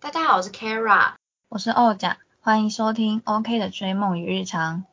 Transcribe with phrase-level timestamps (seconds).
[0.00, 1.14] 大家好，我是 Kara，
[1.48, 4.84] 我是欧甲，欢迎收听 OK 的追梦与日常。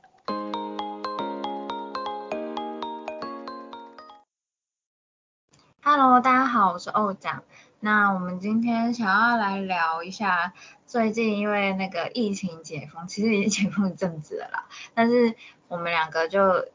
[5.83, 7.43] Hello，大家好，我是欧甲。
[7.79, 10.53] 那我们今天想要来聊一下，
[10.87, 14.65] 最近因为那个疫情解封，其实已经解封一阵子了啦，
[14.95, 15.35] 但是
[15.67, 16.65] 我们两个就。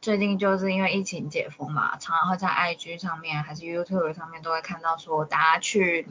[0.00, 6.06] 最近就是因为疫情解封嘛，常常会在 IG 上面还是 YouTube 上面都会看到说大家去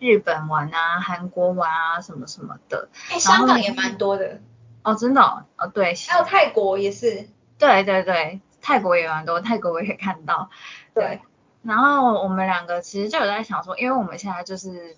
[0.00, 2.88] 日本玩啊、韩国玩啊什么什么的。
[3.10, 4.40] 哎，香港也蛮多的。
[4.82, 5.46] 哦，真的？
[5.56, 5.94] 哦，对。
[6.08, 7.28] 还有泰国也是。
[7.58, 10.50] 对对对，泰国也蛮多，泰国我也看到。
[10.94, 11.20] 对。
[11.62, 14.96] 然后我们两个其实就有在想说，因为我们现在就是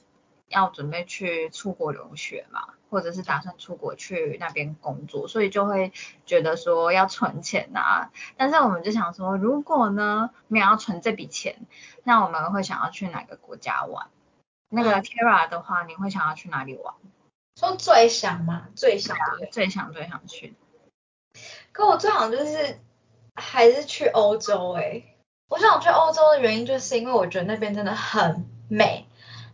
[0.50, 2.74] 要准备去出国留学嘛。
[2.90, 5.92] 或者是打算出国去那边工作，所以就会
[6.26, 8.10] 觉得说要存钱啊。
[8.36, 11.54] 但是我们就想说，如果呢没有要存这笔钱，
[12.02, 14.08] 那我们会想要去哪个国家玩？
[14.68, 16.92] 那个 Kara 的话，你会想要去哪里玩？
[17.54, 18.66] 说最想吗？
[18.74, 19.16] 最想
[19.52, 20.56] 最想最想去。
[21.70, 22.80] 可我最想就是
[23.36, 25.04] 还是去欧洲哎。
[25.48, 29.06] 我想去欧洲的原因就是因为我觉得那边真的很美。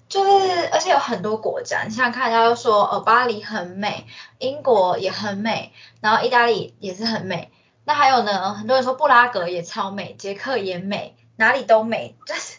[0.09, 4.07] 就是，而且有很多国家，你想看，大家都说，哦，巴黎很美，
[4.39, 7.51] 英国也很美，然后意大利也是很美，
[7.85, 12.59] 那还有呢，很多人说布拉格也超美，捷克也美，哪里都美，就是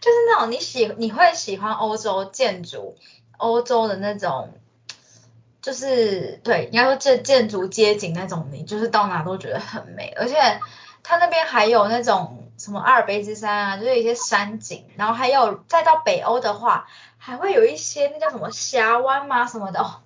[0.00, 2.96] 就是那种你喜你会喜欢欧洲建筑，
[3.36, 4.54] 欧洲的那种，
[5.60, 10.58] 就是对，应该说建建筑街景那种，你就是到哪都觉得很美，而且
[11.02, 12.47] 它那边还有那种。
[12.58, 20.02] 什么阿尔卑斯山啊，就是一些山景，然后还有再到北欧的话，还会有一些那叫什么峡湾吗什么的，哦，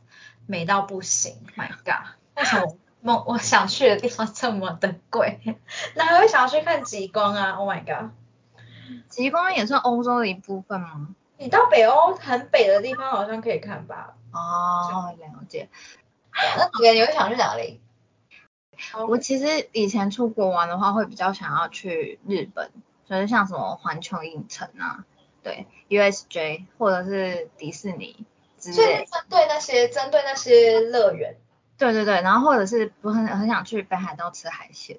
[0.46, 5.40] 美到不行，My God，为什么梦我想去的地方这么的贵？
[5.96, 8.10] 那还会想要去看极光啊，Oh my God，
[9.08, 11.08] 极光也算欧洲的一部分吗？
[11.38, 14.14] 你到北欧很北的地方好像可以看吧？
[14.32, 15.68] 哦，了解。
[16.56, 17.81] 那主你会想去哪里？
[19.08, 22.70] 我其实以前出国玩的话，会比较想要去日本，
[23.06, 25.04] 就是像什么环球影城啊，
[25.42, 28.26] 对，USJ 或者是迪士尼
[28.58, 28.74] 之类。
[28.76, 31.36] 所以针对那些针对那些乐园。
[31.78, 34.98] 对对对，然后或者是不很很想去北海道吃海鲜。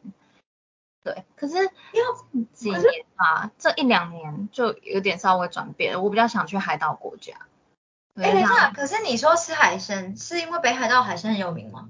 [1.03, 2.81] 对，可是要几年
[3.15, 7.33] 吧，这一两年就有点稍微转变了，我比较想去海岛国家。
[8.15, 11.89] 哎，等一下，可是你说吃海鲜，是因为北海道海鲜很有名吗？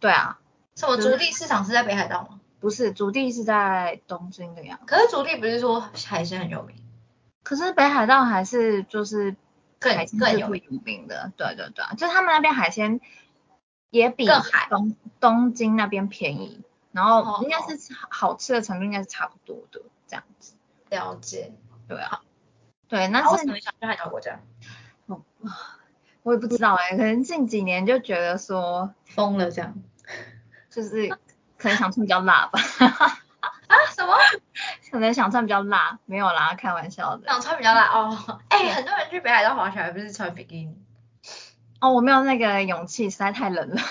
[0.00, 0.40] 对啊。
[0.78, 2.40] 什么主地市场是在北海道吗？
[2.60, 4.78] 不是，主地是在东京的样。
[4.86, 6.76] 可是主地不是说海鲜很有名？
[7.42, 9.34] 可是北海道还是就是
[9.80, 11.32] 更更有名的。
[11.36, 13.00] 对对对，就他们那边海鲜
[13.90, 14.24] 也比
[14.70, 16.62] 东东京那边便宜，
[16.92, 20.54] 然后应该是好吃的程度应该是差不多的这样子。
[20.90, 21.52] 了解。
[21.88, 22.20] 对啊。
[22.86, 24.38] 对，那为什么想去海岛国家？
[25.06, 25.22] 哦，
[26.22, 29.74] 我也不知道哎，可能近几年就觉得说疯了这样。
[30.78, 31.08] 就是
[31.58, 32.60] 可能想穿比较辣吧，
[33.66, 34.14] 啊什么？
[34.92, 37.26] 可能想穿比较辣，没有啦，开玩笑的。
[37.26, 40.78] 想穿比较辣哦，哎，很多人去北海道滑雪，还不是穿比基尼？
[41.80, 43.82] 哦，我没有那个勇气，实在太冷了。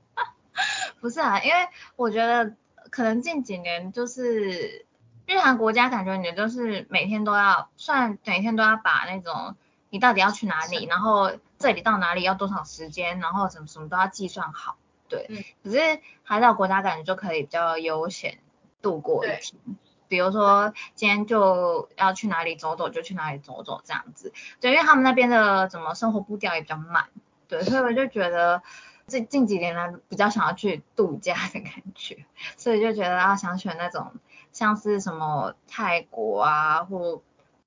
[1.00, 2.52] 不是啊，因为我觉得
[2.90, 4.84] 可能近几年就是
[5.24, 9.56] 日韩国家，感觉你就是每天都要算，每天都要把那种
[9.88, 14.76] 你到底要去哪里，然后这里到哪里要多少时间，然后什么什么都要计算好。
[15.08, 18.38] 对，可是海岛国家感觉就可以比较悠闲
[18.82, 19.60] 度过一天，
[20.08, 27.08] 比如说今天就要去哪里走走就去哪里走走这样子，对，因为他们那边的怎么生活步调也比较慢，
[27.48, 28.62] 对，所以我就觉得
[29.06, 34.12] 这近几年来比较想要去度假的感觉，所以就觉得要想选那种
[34.52, 37.22] 像是什么泰国啊或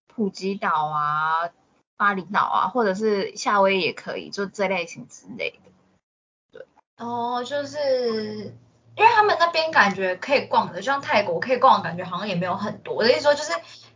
[0.07, 1.49] 普吉岛啊、
[1.95, 5.71] 巴厘岛啊，或者是夏威夷也可以，就这类型之类的。
[6.99, 8.53] 哦，就是
[8.95, 12.93] 因为他们那边感觉可以逛的，就像泰国可以逛的感觉好像也没有很多。
[12.93, 13.51] 我的意思说就是。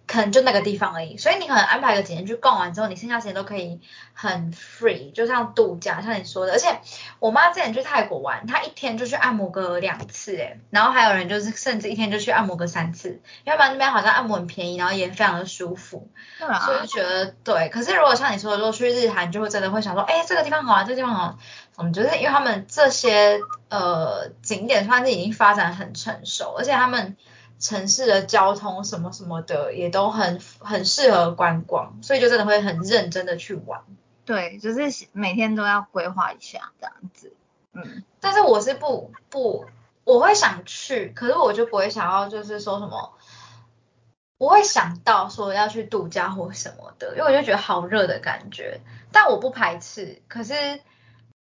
[0.06, 3.80] 可能就那个地方而已，所以你可能安排个几天去逛完之后，你剩下时间都可以
[4.14, 6.52] 很 free，就像度假，像你说的。
[6.52, 6.82] 而且
[7.20, 16.10] 我妈之前去泰国玩，她一天就去按摩个两次，诶，然后还有人就是甚至一天就去按摩个三次，因为那边好像按摩很便宜，然后也非常的舒服。
[16.38, 16.60] 对啊。
[16.60, 23.40] 所以就觉得对，可是如果像你说的，如果去日韩，就会真的会想说，哎，这个地方好玩，这个地方好，我们就是因为他们这些
[23.70, 27.18] 呃景点算是已经发展很成熟，而且他们。
[27.60, 33.80] 城市的交通什么什么的也都很很适合观光，所以就真的会很认真的去玩。
[34.26, 37.32] 对，就是每天都要规划一下这样子。
[37.72, 39.66] 嗯，但是我是不不，
[40.04, 43.14] 我会想去，可是我就不会想要就是说什么，
[44.38, 48.82] 我会想到说要去度假或什么的，因为我就觉得好热的感觉，
[49.14, 50.82] 但我不排斥，可是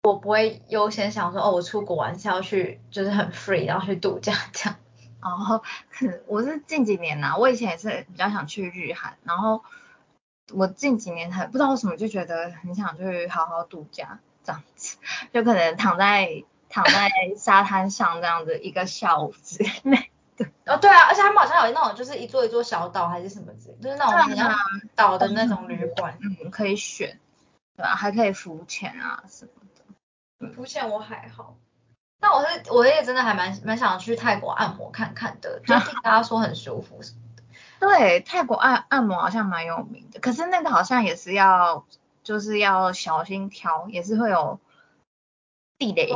[0.06, 4.78] 我不会优先想说哦，我出国玩是要去就是很 free，然后去度假这样。
[5.20, 9.64] 哦，可我是近几年呐，我以前也是比较想去日韩，然后
[10.54, 14.98] 我近几年还不知道为什么就觉得很想去好好度假这样子，
[15.34, 20.12] 就可能躺在躺在沙滩上这样子一个下午之类。
[20.38, 24.48] 对哦，对啊，而且他们好像有那种就是一座一座小岛还是什么之类，就是那种比较
[24.94, 27.18] 岛的那种旅馆，嗯，可以选，
[27.78, 27.96] 对吧？
[27.96, 29.55] 还可以浮潜啊什么的。
[30.54, 31.58] 浮潜我还好。
[32.20, 37.44] 但我是我也真的还蛮蛮想去泰国按摩看看的，就 听大家说很舒服什么的。
[37.80, 41.86] 对，泰国按按摩好像蛮有名的，可是那个好像也是要
[42.24, 44.60] 就是要小心挑，也是会有
[45.78, 46.16] 地雷。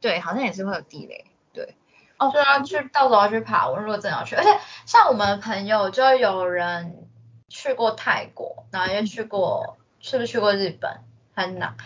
[0.00, 1.26] 对，好像也是会有地雷。
[1.52, 1.76] 对。
[2.18, 7.08] 哦，就要去到时候要去爬我，如果真要去，而且像我们朋友就有人
[7.48, 11.00] 去过泰国，然后又去过，是不是去过日本？
[11.34, 11.76] 很难。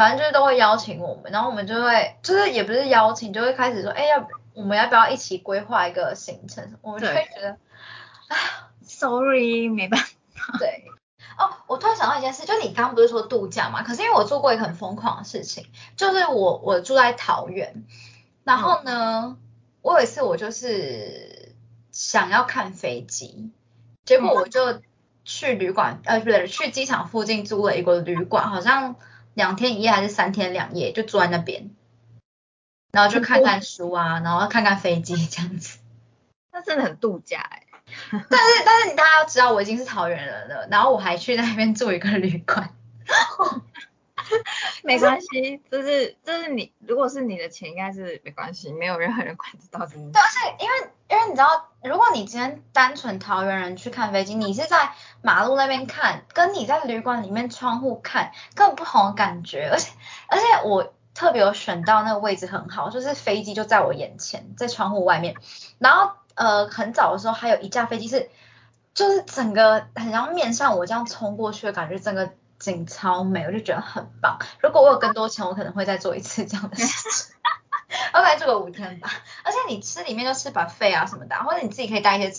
[0.00, 6.72] 反正就是都会邀请我们，然后我们就会，就是也不是邀请，就会开始说，哎，要我们要不要一起规划一个行程？
[6.80, 7.58] 我们就会觉得，
[8.28, 8.36] 哎
[8.82, 10.56] ，sorry，没办法。
[10.58, 10.84] 对，
[11.36, 13.82] 哦，我突然想到一件事，就你刚刚不是说度假嘛？
[13.82, 15.66] 可是因为我做过一个很疯狂的事情，
[15.98, 17.84] 就是我我住在桃园，
[18.42, 19.36] 然后呢，
[19.82, 21.54] 我有一次我就是
[21.92, 23.50] 想要看飞机，
[24.06, 24.80] 结果我就
[25.24, 28.96] 去旅馆，呃，不对，去机场附近租了一个旅馆，好像。
[29.40, 31.70] 两天一夜还是三天两夜，就坐在那边，
[32.92, 35.78] 然后就看看书啊，然后看看飞机这样子。
[36.52, 37.62] 那真的很度假哎。
[38.10, 42.68] 但是但是大家要知道，我已经是桃园人了，然后我还去那边住一个旅馆。
[44.84, 54.92] 没关系，就是就是你，如果是你的钱，应该是没关系，没有任何人管得到这对，而且因为因为你知道，如果你今天单纯桃园人去看飞机，你是在
[55.22, 59.68] 马路那边看，跟你在旅馆里面窗户看，更不同的感觉。
[59.70, 59.92] 而且
[60.28, 65.34] 而且我特别有选到那个位置很好，就是飞机就在我眼前，在窗户外面。
[65.78, 68.30] 然后呃很早的时候，还有一架飞机是，
[68.94, 72.32] 就是整个很像面向我这样冲过去的感觉，整个。
[72.60, 74.38] 景超美，我就觉得很棒。
[74.60, 77.34] 如果我有更多钱，我可能会再做一次这样的事情。
[78.12, 79.10] OK，做个五天吧。
[79.42, 82.30] 而且你吃里面就吃 buffet 啊什么的，或者你自己可以带一些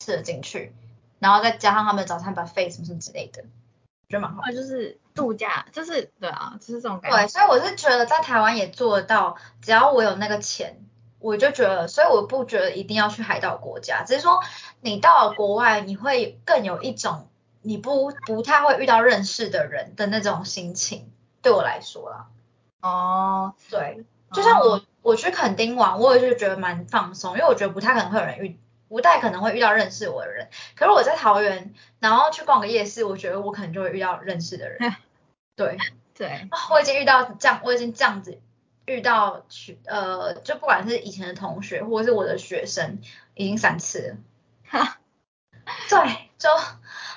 [0.00, 0.74] 吃的进去，
[1.18, 4.42] 然后再加上他们的早餐 buffet 什么什么之类的，我觉得蛮好。
[4.50, 7.18] 就是度假，就是对啊，就是这种感觉。
[7.18, 10.80] 对，所以我是觉得在台湾也做得到，只要我有那个钱，
[11.18, 14.40] 我就觉得，所以我不觉得一定要去海岛国家，只是说
[14.80, 17.26] 你到了国外，你会更有一种。
[17.62, 21.10] 你不不太会遇到认识的人的那种心情，
[21.42, 22.26] 对我来说啦。
[22.80, 28.58] 哦，对，就像我我去垦丁玩，我也就觉得蛮放松，因为我觉得不太可能会有人遇，
[28.88, 30.48] 不太可能会遇到认识我的人。
[30.74, 34.96] 可是我在桃园，然后去逛个夜市，我觉得我可能就会遇到认识的人。
[35.54, 35.76] 对
[36.16, 38.40] 对，我已经遇到这样，我已经这样子
[38.86, 43.00] 遇到去呃，就不管是以前的同学或者是我的学生，
[43.34, 44.16] 已经三次了。
[44.64, 44.98] 哈，
[45.90, 46.48] 对，就。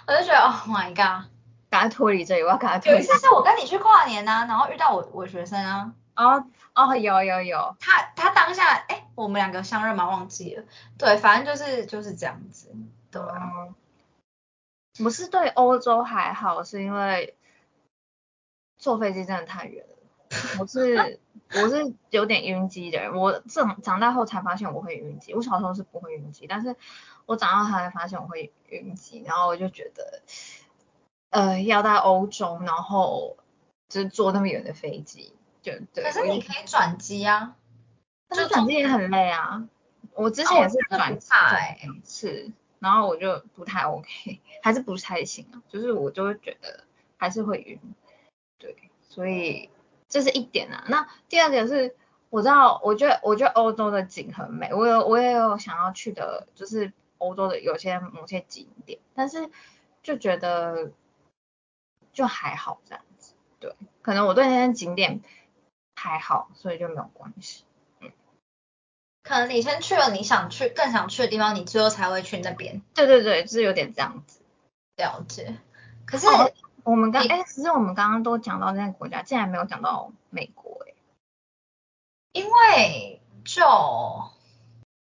[0.06, 1.30] 我就觉得，Oh my god，
[1.70, 2.98] 赶快脱离这里，我要赶快脱离。
[2.98, 5.94] 有一次是我跟你去跨年呐，然后遇到我我学生啊。
[6.16, 6.46] 哦
[6.76, 7.76] 哦，有有有。
[7.80, 10.10] 他他当下，哎，我们两个相认吗？
[10.10, 10.64] 忘记了。
[10.98, 12.76] 对，反正就是就是这样子。
[13.12, 13.22] 对。
[15.04, 17.36] 我是对欧洲还好，是因为
[18.78, 19.96] 坐飞机真的太远了。
[20.60, 21.20] 我是
[21.54, 25.34] 我是有点晕机的人，我长长大后才发现我会晕机。
[25.34, 26.76] 我小时候是不会晕机，但是。
[27.26, 30.22] 我长大才发现我会晕机，然后我就觉得，
[31.30, 33.38] 呃，要到欧洲，然后
[33.88, 36.04] 就是坐那么远的飞机，就对。
[36.04, 37.56] 可是你可以转机啊，
[38.30, 39.68] 就转机也很累啊。
[40.16, 46.84] 我之前也是转转次，然后我就不太 OK， 还是不太行啊，就是我就会觉得
[47.18, 47.80] 还是会晕，
[48.60, 48.76] 对，
[49.08, 49.70] 所以
[50.10, 50.84] 这是一点啊。
[50.90, 51.96] 那第二点是，
[52.30, 56.92] 我知道，我觉得我觉得欧洲的景很美，我有我也有想要去的，就是。
[57.24, 59.50] 欧洲的有些某些景点，但是
[60.02, 60.92] 就觉得
[62.12, 65.22] 就还好这样子，对，可能我对那些景点
[65.96, 67.64] 还好，所以就没有关系。
[68.02, 68.12] 嗯，
[69.24, 72.82] 可能你先去了你想去更想去的地方，你最后才会去那边。
[72.94, 74.42] 对对对，就是有点这样子。
[74.98, 75.58] 了解。
[76.06, 76.28] 可是
[76.84, 80.94] 我们刚哎，其实我们刚刚都讲到那个国家，竟然没有讲到美国哎。
[82.34, 83.64] 因为就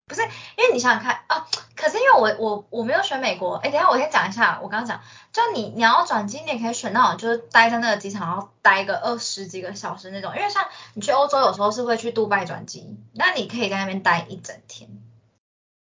[0.06, 1.46] 不是，因为你想想看啊。
[1.74, 14.88] 可是因为我我我没有选美国，哎，等下我先讲一下，我刚刚讲，就你你要转机，你也可以选那种就是待在那个机场，然后待个二十几个小时那种，因为像你去欧洲有时候是会去杜拜转机，那你可以在那边待一整天，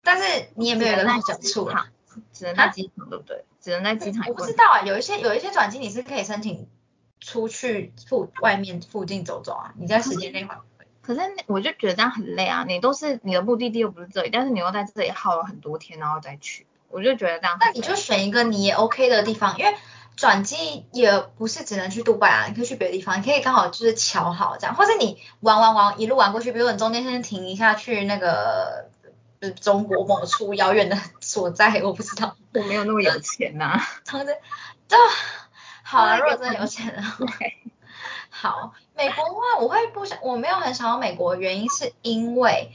[0.04, 1.88] 但是你也没有一个落脚处啦。
[2.34, 3.46] 只能在机场，对不对？
[3.62, 4.26] 只能在机场。
[4.28, 6.68] 我不知道啊，有一些有一些转机你是可以申请
[7.20, 10.60] 出去附外面附近走走啊，你在时间内还。
[11.08, 17.58] 可是我就觉得这样很累啊，你都是你的目的地又不是这里，但是你又在这里耗了很多天，然后再去，我就觉得这样。
[17.62, 19.74] 那你就选一个你也 OK 的地方，因为
[20.18, 28.90] 转机也不是只能去杜拜啊，你可以去别的地方，你可以刚好就是瞧好这样，或者你玩玩玩一路玩过去，比如你中间先停一下去那个
[29.62, 33.80] 中国某处遥远的所在，我不知道，我没有那么有钱 呐。
[34.08, 34.34] 好的，
[34.90, 34.98] 就
[35.84, 37.26] 好了，如果真的有钱的话。
[38.40, 42.72] 好，美国的话，我会不想，我没有很想要美国，原因是因为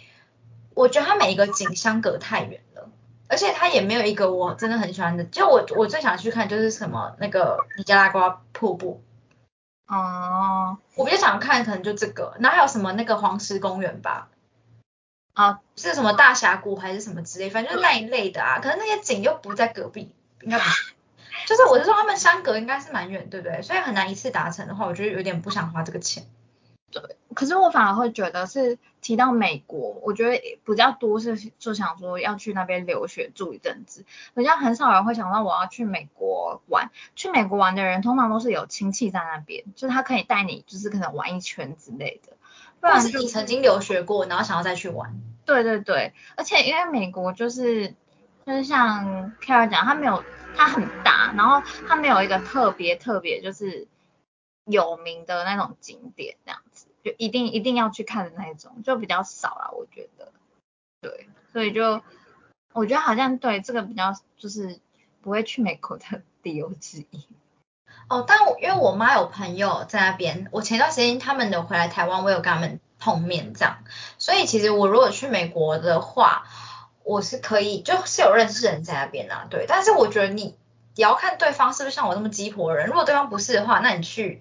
[0.75, 2.89] 我觉得它每一个景相隔太远了，
[3.29, 9.05] 而且它也没有一个我真的很喜欢的，就我我最想去看就是什么那个尼加拉瓜瀑布，
[9.87, 14.31] 哦，我比较想看可能就这个，然后还有什么那个黄石公园吧，
[15.33, 20.93] 啊，是什么大峡谷还是什么之类，反正就那一类的啊，可是那些景又不在隔壁，应该不是。
[21.47, 23.63] 就是我是说他们相隔应该是蛮远，对不对？
[23.63, 26.25] 所以很难一次达成的话，我觉得有点不想花这个钱。
[26.91, 27.03] 对，
[27.35, 36.91] 可是我反而会觉得是提到美国，我觉得比较多是就想说要去那边留学住一阵子，比较很少人会想到我要去美国玩。
[37.17, 42.35] 去美国玩的人通常都是有亲戚在那边，就是他可以带你，就是可能玩一圈之类的。
[42.81, 45.19] 不然是你曾经留学过，然后想要再去玩。
[45.47, 47.95] 对对对，而且因为美国就是
[48.45, 50.23] 就是像 k a r 讲，他没有。
[50.57, 53.87] 它很大，然后它没有一个特别特别就是
[54.65, 60.33] 有名的那种景点，这样子就一定一定要去看的那种，就比较少啦，我觉得。
[61.01, 62.03] 对，所以就
[62.73, 64.79] 我觉得好像对这个比较就是
[65.21, 67.27] 不会去美国的理由之一。
[68.09, 73.85] 哦，但我因为我妈有朋友在那边，我前段时间他们有回来台湾，我有跟他们碰面这样，
[74.19, 76.47] 所以其实我如果去美国的话。
[77.05, 79.67] 我是可以，就是有认识人在那边啊，对。
[79.69, 80.57] 但是我觉得你
[80.95, 82.87] 也要看对方是不是像我那么鸡婆人。
[82.87, 84.41] 如果对方不是的话，那你去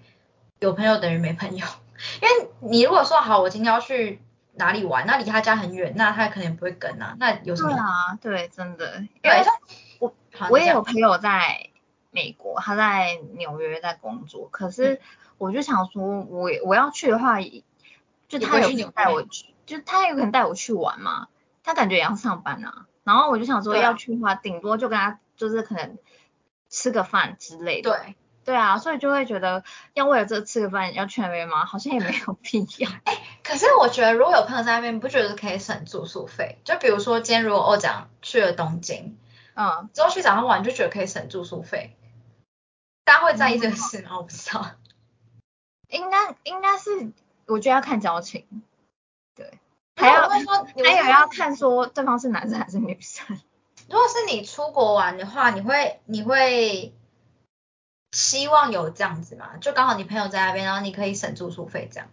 [0.58, 1.66] 有朋友等于没朋友。
[2.20, 4.20] 因为你如果说好，我今天要去
[4.54, 7.16] 哪里玩，那离他家很远，那他可能不会跟啊。
[7.18, 7.70] 那有什么？
[7.70, 8.98] 对啊，对，真的。
[9.22, 9.44] 因为，
[10.00, 10.12] 我
[10.50, 11.68] 我也有朋友在
[12.10, 14.48] 美国，他在纽约在工作。
[14.50, 15.00] 可是
[15.38, 17.40] 我就想说，我我要去的话，
[18.28, 21.28] 就他有带我去，就他有可能带我去玩嘛。
[21.62, 25.98] 他感觉也要上班啊，然后我就想说要去的话，顶多就跟他就是可能
[26.68, 27.90] 吃个饭之类的。
[27.90, 29.62] 对，对啊，所以就会觉得
[29.94, 31.64] 要为了这吃个饭要去那边吗？
[31.64, 32.90] 好像也没有必要。
[33.04, 36.58] 哎，可是我觉得如果有朋友在那边，不觉得可以省住宿费？
[36.64, 39.16] 就比如说今天如果我讲去了东京，
[39.54, 41.96] 嗯，之后去早上玩就觉得可以省住宿费。
[43.04, 44.16] 大家会在意这个事吗？
[44.18, 44.66] 我不知道。
[45.88, 47.12] 应该应该是，
[47.46, 48.46] 我觉得要看交情。
[50.02, 50.10] 对。
[50.10, 53.26] 还要说，还有要看说对方是男生还是女生。
[53.88, 56.94] 如果是你出国玩的话，你会你会
[58.12, 59.56] 希望有这样子吗？
[59.58, 62.08] 就刚好你朋友在那边，然后你可以省住宿费这样。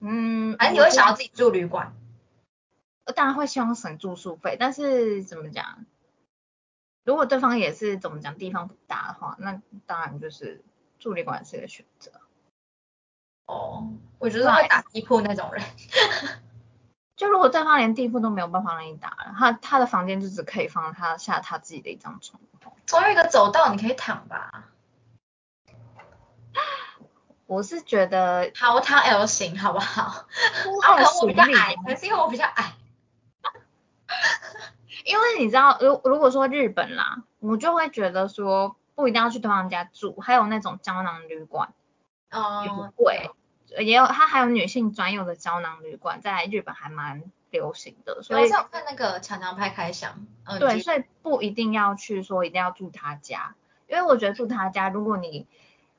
[0.00, 1.94] 嗯，哎，你会想要自己住旅馆？
[3.14, 5.84] 当然会希望省住宿费，但是怎么讲？
[7.04, 10.62] 如果对方也是怎么讲地方不大的话，那当然就是
[10.98, 12.12] 住旅馆是一个选择。
[13.46, 15.62] 哦，我觉得会打地铺那种人。
[17.16, 22.40] 就如果对方连地铺都没有办法让你打了，他他的房间就只可以放他下他自己的一张床。
[22.86, 24.64] 总有一个走道你可以躺吧？
[27.46, 30.26] 我是觉得，好，我躺 L 型好不好？
[30.82, 32.72] 可能我比较矮，可是因为我比较矮。
[35.04, 41.72] 因为你知道，如如果说日本啦，我就会觉得说不一定要去对方家住，还有那种胶囊旅馆，
[42.30, 43.30] 哦，贵。
[43.78, 48.22] 也有，它还有女性专用的胶囊旅馆，在日本还蛮流行的。
[48.22, 50.26] 所以我看那个常常拍开箱。
[50.44, 53.54] 嗯，对，所以不一定要去说一定要住他家，
[53.86, 55.46] 因为我觉得住他家，如果你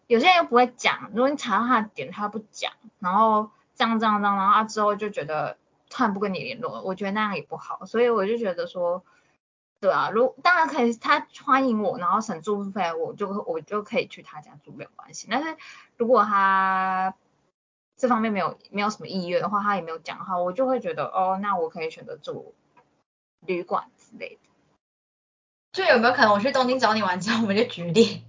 [0.07, 5.57] 有些人又不会讲，如果你查到他的点他不讲，然后这样这样这样，然后他之后就觉得
[5.89, 7.85] 突然不跟你联络，我觉得那样也不好。
[7.85, 9.03] 所以我就觉得说，
[9.79, 15.27] 对啊，如当然可以，他欢迎我，然后省住宿费，我就我就可以去他家住没有关系。
[15.31, 15.55] 但是
[15.97, 17.15] 如果他
[17.97, 22.53] 这方面没有没有什么意愿的话，他也没有讲话，我就会觉得哦，那我可以选择住
[23.39, 24.49] 旅馆之类的。
[25.71, 28.21] 就有没有可能我去东京找你玩之后，我们就决裂？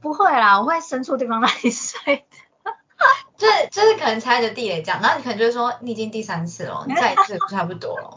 [0.00, 2.24] 不会啦，我会伸出地方让你睡的。
[3.36, 8.16] 就是就是可能猜着地雷这样，然后你可能就会说你已经第三次了，你再一次差不多了。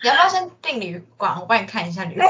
[0.00, 1.40] 你要不要先订旅馆？
[1.40, 2.28] 我帮你看一下旅馆。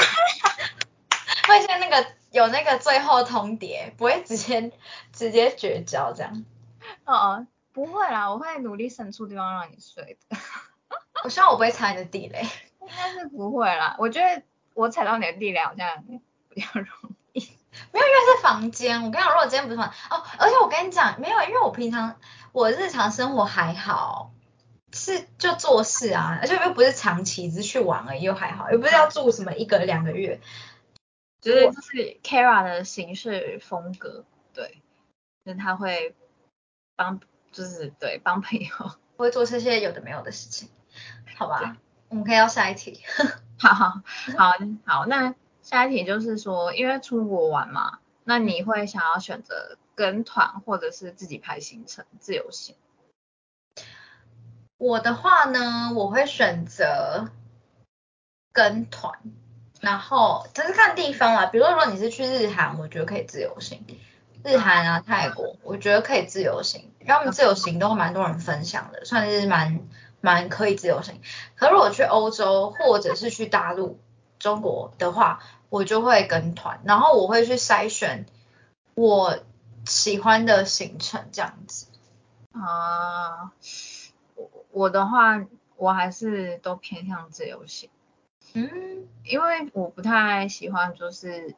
[1.47, 4.73] 会先那个有那个最后通牒，不会直接
[5.13, 6.45] 直接绝交这样。
[7.07, 10.37] 哦，不会啦，我会努力伸出地方让你睡的。
[11.25, 12.43] 我希望我不会踩你的地雷。
[12.81, 14.43] 应该是不会啦，我觉得
[14.75, 16.05] 我踩到你的地雷好像
[16.49, 16.87] 比较容
[17.33, 17.41] 易。
[17.93, 19.05] 没有，因为是房间。
[19.05, 22.19] 我跟你讲，如果今天不是房哦，而且我跟你讲，没有，因为我平常
[22.53, 24.33] 我日常生活还好，
[24.93, 30.41] 是就做事啊，而且又不是长期，只是去玩而已，又还好，又不是要住什么一个两个月。
[31.41, 34.83] 就是就是 Kara 的行事风格，对，
[35.45, 36.17] 就是他会
[36.99, 37.21] 帮，
[37.53, 38.69] 就是对帮朋友，
[39.17, 40.69] 会做这些有的没有的事情，
[41.37, 41.77] 好吧？
[42.09, 43.01] 我们可以要下一题。
[43.57, 44.03] 好好
[44.37, 44.53] 好
[44.85, 52.75] 好，那下一题就是说，因为出国玩嘛，那你会想要选择跟团或者是自己排行程自由行？
[54.77, 57.31] 我的话呢，我会选择
[58.53, 59.19] 跟团。
[59.81, 63.85] 然后这是看地方啦，比如说如果你是去日韩，我觉得可以自由行。
[64.49, 69.81] 日韩啊，泰国，我觉得可以自由行，因为他们自由行都蛮多人分享的，算是蛮
[70.23, 71.21] 蛮可以自由行。
[71.55, 74.01] 可如果去欧洲或者是去大陆、
[74.39, 78.25] 中国的话，我就会跟团，然后我会去筛选
[78.95, 79.39] 我
[79.85, 81.87] 喜欢的行程这样子。
[82.53, 83.53] 啊，
[84.35, 85.45] 我我的话，
[85.77, 87.91] 我还是都偏向自由行。
[88.55, 91.55] 嗯，因为我不太喜欢就是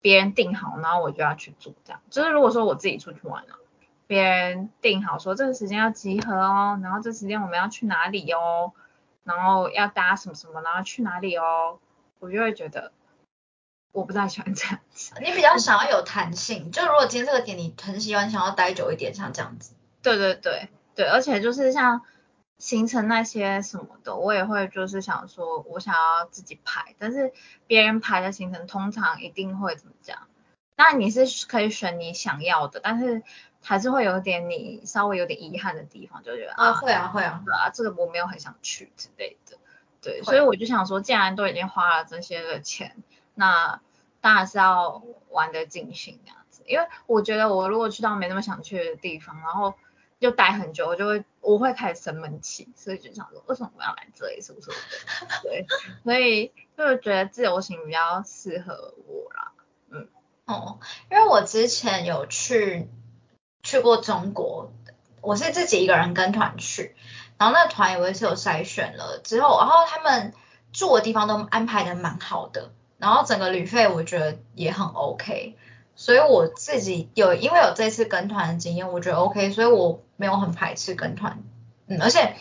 [0.00, 2.00] 别人定好，然后我就要去做这样。
[2.10, 3.58] 就是如果说我自己出去玩了，
[4.06, 8.72] 别人定好说这个时间要集合哦，然后这时间我们要去哪里哦，
[9.24, 11.78] 然后要搭什么什么，然后去哪里哦，
[12.18, 12.92] 我就会觉得
[13.92, 15.14] 我不太喜欢这样子。
[15.20, 19.74] 你比较想要有弹性，就如果今天这个点你很喜欢，想要待久一点，像这样子。
[20.02, 22.02] 对对对对，而且就是像。
[22.58, 27.32] 行程那些什么的，我也会就是想说，我想要自己排，但是
[27.68, 30.26] 别人排的行程通常一定会怎么讲？
[30.76, 33.22] 那你是可以选你想要的，但是
[33.62, 39.56] 还是会有点你稍微有点遗憾的地方，就觉得啊会啊会啊，对啊，这个我没有很想去之类的，
[40.02, 42.96] 对，所以我就想说，既然都已经花了这些的钱，
[43.34, 43.80] 那
[44.20, 45.00] 当然是要
[45.30, 49.74] 玩的尽兴这样子，因为我觉得我如果去到没那么想去的地方，然后。
[50.20, 54.70] 就待很久，我就会我会开始生闷气，所以就想说为什么我要来这里，是不是？
[55.42, 55.66] 对，
[56.02, 59.52] 所以就是觉得自由行比较适合我啦。
[59.90, 60.08] 嗯，
[60.46, 62.88] 哦，因为我之前有去
[63.62, 64.72] 去过中国，
[65.20, 66.96] 我是自己一个人跟团去，
[67.38, 70.34] 然后那个团也是有筛选了之后，然后他们
[70.72, 75.56] 住的地方都安排的蛮好的，然后整个旅费我觉得也很 OK。
[75.94, 81.42] 所以我自己有，因为有这次跟团的经验，我觉得 OK，所以我没有很排斥跟团。
[81.86, 82.34] 嗯，而且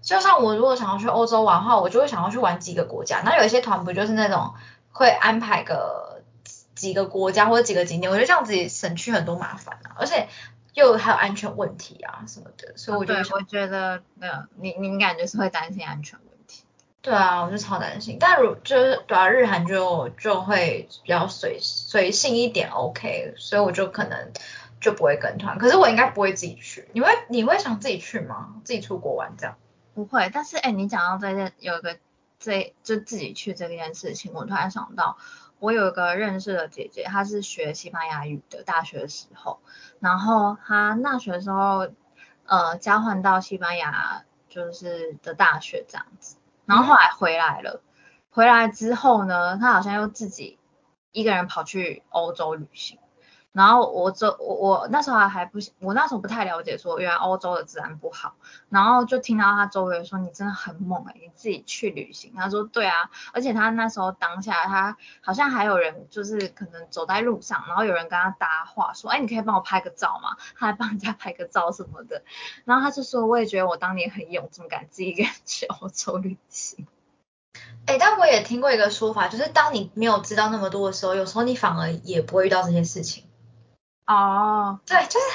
[0.00, 3.22] 就像我如果想要去欧洲玩的话，我就会想要去玩几个国家。
[3.24, 4.54] 那有一些团不就是那种
[4.92, 6.22] 会安排个
[6.76, 10.28] 几个国家或者几个景点，我觉得这样子省去很多麻烦啊，而且
[10.74, 12.76] 又还有安全问题啊什么的。
[12.76, 16.64] 所以我就我觉得，那你你感觉是会担心安全问题？
[17.00, 18.16] 对啊，我就超担心。
[18.20, 24.30] 但如就是对啊，日韩就就会比较随随性一点，OK，所以我就可能
[24.82, 25.56] 就不会跟团。
[25.56, 26.86] 可是我应该不会自己去。
[26.92, 28.56] 你会你会想自己去吗？
[28.64, 29.56] 自己出国玩这样？
[29.94, 30.30] 不会。
[30.34, 31.96] 但是哎，你讲到这件有一个
[32.38, 35.16] 这就自己去这件事情，我突然想到，
[35.60, 39.60] 我有一个认识的姐姐，她是学西班牙语的，大学的时候，
[40.00, 41.88] 然后她大学的时候
[42.46, 46.36] 呃交换到西班牙就是的大学这样子。
[46.66, 47.80] 然后后来回来了，
[48.30, 50.58] 回来之后呢，她好像又自己
[51.12, 52.98] 一个人跑去欧洲旅行。
[53.52, 58.34] 然后我周我我那时候还还不我那时候不太了解，说原来欧洲的治安不好。
[58.70, 62.32] 然后就听到他周围说你真的很猛哎，你自己去旅行。
[62.34, 70.36] 他说对啊，而且他那时候当下他好像还有人就是可能走在路上，然后有人跟他搭话说，哎，你可以帮我拍个照吗？
[70.56, 72.22] 他还帮人家拍个照什么的。
[72.64, 76.86] 然后他就说，我也觉得我当年很勇，怎么敢自己一个人去欧洲旅行？
[77.84, 83.24] 哎，但我也听过一个说法，就是当你没有知道那么多的时候，有时候你反而也不会遇到这些事情。
[84.12, 85.26] 哦，对，就是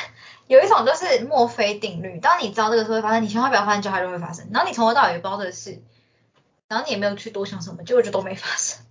[0.47, 4.47] 有一种就是墨菲定律，当你知道这个事会发生，你千万不要发生，就它就会发生。
[4.53, 5.81] 然后你从头到尾不知道这个事，
[6.67, 8.85] 然后你也没有去多想什么，结果就都没发生。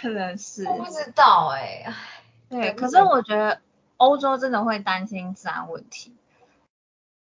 [0.00, 0.64] 可能是。
[0.64, 1.94] 我不知道哎，唉。
[2.48, 3.60] 对，可是我觉得
[3.96, 6.14] 欧洲真的会担心治安问题。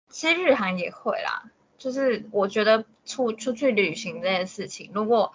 [0.10, 5.34] 其实日韩也会啦，就是我觉得出出去旅行这件事情，如果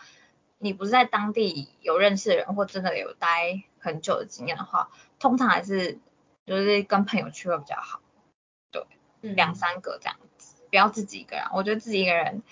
[0.58, 5.98] 你不是在当地有认识的人，或真的有待很久的经验的话，通常还是
[6.44, 8.00] 就是跟朋友去会比较好。
[8.70, 8.84] 对，
[9.20, 11.46] 两三个这样子，不要自己一个人。
[11.52, 12.42] 我觉得自己一个人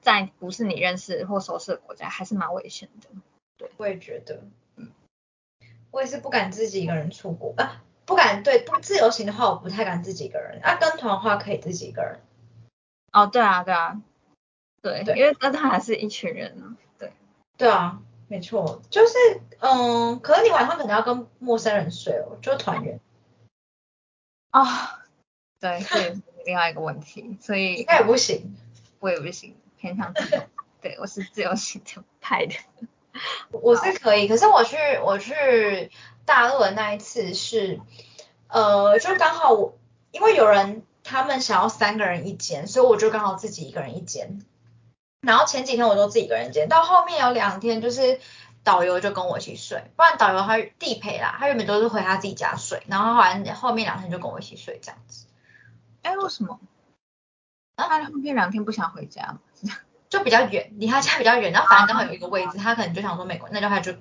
[0.00, 3.08] 在不是你认识或熟识的国家，还是蛮危险的。
[3.56, 4.42] 对，我也觉得，
[4.76, 4.90] 嗯，
[5.90, 12.20] 我也是不敢自己一个人出国啊，不敢对不自由行的话，我不太敢自己一个人啊，跟团的话可以自己一个人。
[13.12, 14.00] 哦，对啊，对啊，
[14.80, 16.76] 对，因为跟团还是一群人呢。
[16.98, 17.12] 对
[17.58, 18.00] 对啊，
[18.32, 19.12] 没错，就是
[19.58, 22.98] 嗯，可是你晚上可能要跟陌生人睡哦，就团圆。
[24.48, 25.04] 啊，
[25.60, 28.56] 对，这也是另外一个问题，所以应该也不行。
[29.00, 30.42] 我也不行，偏向自由。
[30.80, 32.54] 对，我是自由行的派的。
[33.50, 35.90] 我是可以，可是我去我去
[36.24, 37.80] 大陆的那一次是，
[38.48, 39.76] 呃，就刚好我
[40.10, 44.42] 因为有人他们想要三个人一间，所以我就刚好自己一个人一间。
[45.22, 48.20] 然后前几天我都自己一个人间，到后面有两天就是
[48.64, 55.26] 导游就跟我一起睡，不然导游他地陪啦，他原本都是回他自己家睡，然后后来后面两天就跟我一起睡这样子。
[56.02, 56.58] 哎，为什么？
[57.76, 59.38] 他后面两天不想回家
[60.10, 63.94] 就比较远，离他家比较远，然后反正刚好有一个位置，他可能就想说美国，那就他就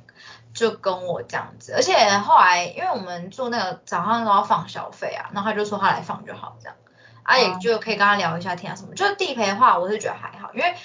[0.53, 6.75] 就跟我这样子，而且后来因为我们住那个早上都要放小费啊，然后他就说他来放就好这样，
[7.23, 10.75] 啊也就可以跟他聊一下天啊什么，就是地陪的话我是觉得还好，因为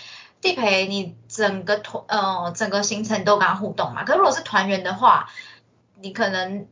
[0.40, 5.30] 地陪你整个团呃整个行程都跟他互动嘛，可是如果是团员的话，
[6.00, 6.66] 你可能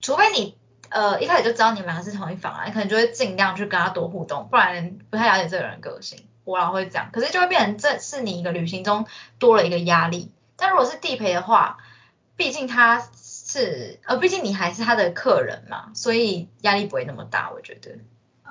[0.00, 0.56] 除非你。
[0.88, 7.10] 呃，一开始就知道你们两个是同一房啊，你可能就会尽量去跟他多互动，不然不太了解这个人个性，我老会这样。
[7.12, 9.04] 可是就会变成这是你一个旅行中
[9.40, 10.30] 多了一个压力。
[10.54, 11.78] 但如果是地陪的话，
[12.36, 17.98] 毕竟他是呃，毕竟你还是他的客人嘛，所以压力不会那么大，我觉得。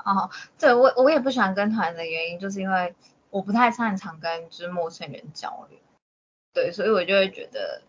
[0.04, 2.94] 哦，对我我也不喜欢跟团的原因，就是因为
[3.36, 5.78] 我不太擅长跟就是陌生人交流，
[6.54, 7.82] 对，所以我就会觉得，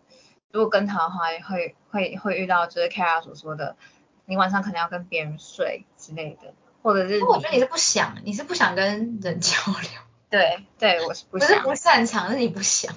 [0.51, 3.77] 如果跟他的话，会会会遇到就是 Kara 所说的。
[4.25, 9.91] 你晚上可能要跟别人睡之类的，或者是我觉得你是不想，你是不想跟人交流。
[10.29, 11.47] 对对，我是不想。
[11.49, 12.93] 不是不擅长，是你不想。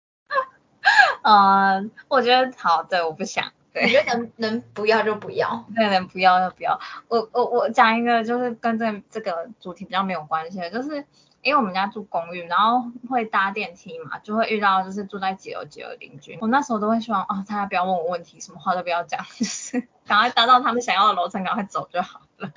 [1.20, 3.52] 嗯，我觉得好，对，我不想。
[3.74, 6.80] 对，你觉得能能不要就不要， 对，能不要就不要。
[7.08, 11.04] 我我我讲一个，就是跟这这个主题比较没有关系的，就是。
[11.42, 16.38] 因为我们家住公寓，然后会搭电梯嘛，就会遇到就是住在几楼几楼邻居。
[16.40, 22.52] 我那时候都会希望啊，大家不要问我问题，什么话都不要讲， 就是赶快搭到他们想要的楼层，赶快走就好了。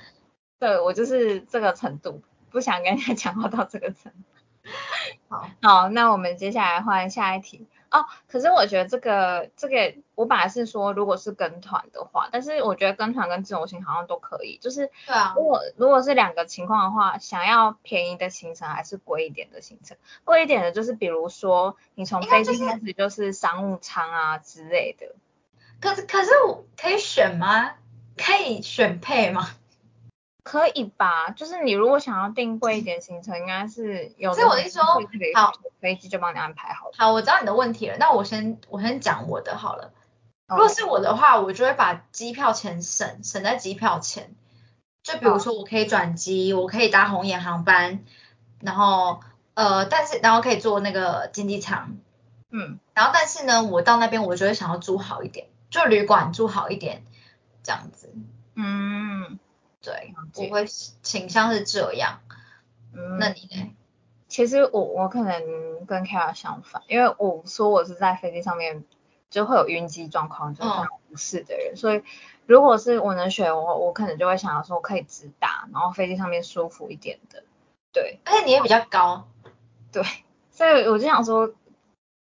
[0.58, 4.70] 对我就是这个程度，不想跟人家讲话到这个程度。
[5.28, 7.66] 好，好，那我们接下来换下一题。
[7.94, 19.96] 哦，可是我觉得这个这个，我本来是说如果是跟团的话，但是我觉得跟团跟自由行好像都可以，就是对啊，如果如果是两个情况的话，想要便宜的行程还是贵一点的行程？
[20.24, 25.14] 贵一点的就是比如说你从飞机开始就是商务舱啊之类的。
[25.80, 27.72] 可是可是我可以选吗？
[28.16, 29.48] 可以选配吗？
[30.44, 34.34] 可以吧，就是你如果想要订贵一点行程，应该是有。
[34.34, 34.84] 所以我是说，
[35.34, 36.92] 好，飞机就帮你安排好了。
[36.96, 39.90] 好，我知道你的问题了，那我先我先讲我的好了。
[40.46, 44.34] 如果是我的话，我就会把机票钱省省在机票钱。
[45.02, 48.04] 就比如说，我可以转机，我可以搭红眼航班，
[48.60, 49.20] 然后
[49.54, 51.96] 呃，但是然后可以坐那个经济舱，
[52.50, 57.02] 嗯，然后但是呢，我到那边我就会想要住好一点，就旅馆住好一点，
[57.62, 58.14] 这样子，
[58.54, 59.38] 嗯。
[59.84, 62.20] 对，我会倾向是这样。
[62.94, 63.74] 嗯，那你呢？
[64.28, 68.84] 其实我我可能跟 Kara 相反，因为我说我是在飞机上面
[69.30, 72.02] 就会有晕机状况，就常不适的人，所以
[72.46, 77.44] 如果是我能选，我我可能就会想要说可以直达，然后飞机上面舒服一点的。
[77.92, 79.28] 对，而且你也比较高。
[79.92, 80.02] 对，
[80.50, 81.52] 所以我就想说，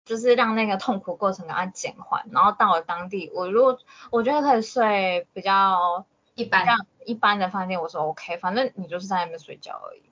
[0.05, 3.79] 就是让那个痛苦过程给它减缓，然后到了当地，我如果
[4.11, 6.05] 我觉得可以睡比较。
[6.35, 6.65] 一般
[7.05, 10.03] 一般的饭店我说 OK，反正你就是在那边睡觉而已，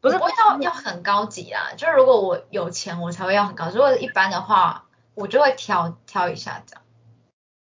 [0.00, 6.82] 不是不要要很高级啦，就是如果我有钱我才会要很高，如果一般的话我就会挑挑一下这样。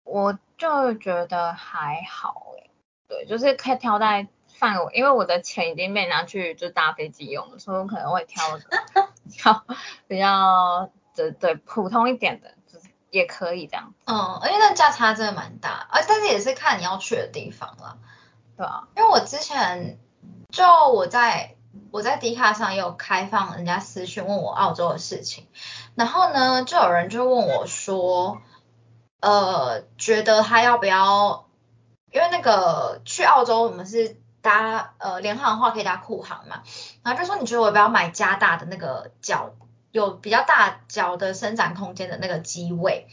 [0.03, 2.69] 我就觉得还好哎，
[3.07, 8.43] 对，就是可以挑在范围，因为我的钱已经被拿去就搭飞机用了，所以我可能会挑
[9.31, 9.65] 挑
[10.07, 12.53] 比较对对普通一点的。
[13.15, 17.97] 也可以这样，嗯，因为那价差真的蛮大，而但是也是看你要去的地方了，
[18.57, 19.97] 对啊，因为我之前
[20.49, 21.55] 就我在
[21.91, 25.47] 我在 D 卡上也有开放人家私讯问我澳洲的事情，
[25.95, 28.41] 然后呢就有人就问我说，
[29.21, 31.47] 呃，觉得他要不要，
[32.11, 36.63] 因为那个去澳洲我们是搭呃联航的话可以搭库航嘛，
[37.01, 39.51] 然后就说你觉得我要不要买加大的那个脚。
[39.95, 43.07] 有比较大脚的伸展空间的那个机位，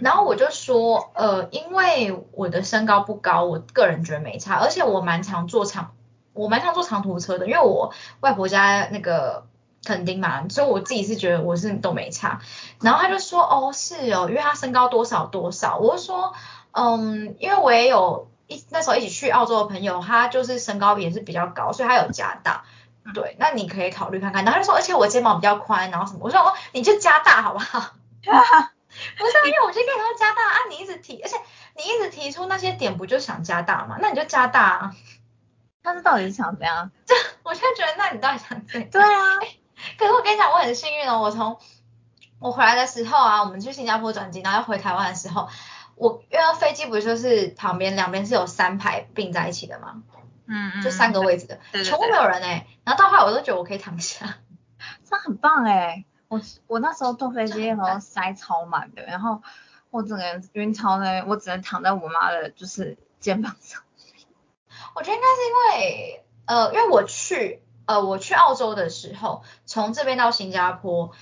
[0.00, 5.90] 然后我就说，呃，因为我的身高不高，我个人觉得没差，而且我蛮常坐长，
[6.32, 9.46] 我蛮常坐长途车的，因为我外婆家那个
[9.84, 12.40] 垦丁嘛，所以我自己是觉得我是都没差。
[12.80, 16.32] 然后他就说，哦，是哦，因为他身高多少多少，我就说，
[16.70, 22.62] 嗯，因为我也有一那时候一起去澳洲的朋友，他就是身高也是比较高，所以他有加大。
[23.14, 24.44] 对，那你可以考虑看看。
[24.44, 26.20] 然后他就说，而且我肩膀比较宽，然后什么？
[26.22, 27.80] 我说哦，你就加大好不好？
[28.20, 28.30] 不
[29.26, 31.36] 是啊，因为我就跟你说加大啊，你一直提，而且
[31.76, 33.96] 你一直提出那些点，不就想加大吗？
[34.00, 34.96] 那你就加大啊。
[35.82, 36.90] 他是到底是想怎样？
[37.06, 38.90] 这我现在觉得，那你到底想怎样？
[38.90, 39.38] 对啊，
[39.98, 41.58] 可是我跟你讲，我很幸运哦，我从
[42.38, 45.48] 我回来的时候啊，我们去新加坡转机，然后要回台湾的时候，
[45.94, 50.02] 我因为飞机不就是旁边两边是有三排并在一起的吗？
[50.50, 54.38] 嗯嗯，就三个位置的，对对全部没有人哎、然后到后来我都觉得我可以躺下。
[55.08, 56.04] 这样很棒哎！
[56.28, 59.42] 我我那时候坐飞机的时候塞超满的，然后
[59.90, 63.82] 我整个人晕超呢，我只能躺在我妈的就是肩膀上。
[64.94, 71.12] 我觉得应该是因为，呃，因为我去，呃，我去澳洲的时候，从这边到新加坡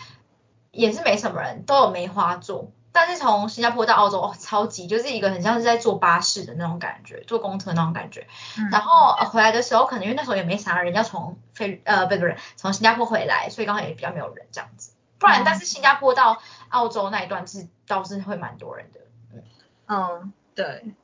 [0.71, 2.71] 也是没什么人，都有梅花座。
[3.01, 8.27] 但是从新加坡到澳洲，哦，超级就是一个很像是在坐巴士的那种感觉，坐公车那种感觉。
[8.59, 14.91] 嗯然后、呃、回来的时候，可能因为那时候也没啥人要从菲呃不是不是从新加坡回来，所以刚好也比较没有人这样子。
[15.19, 19.01] 不然，嗯但是新加坡到澳洲那一段是倒是会蛮多人的。
[19.87, 20.95] 嗯，对，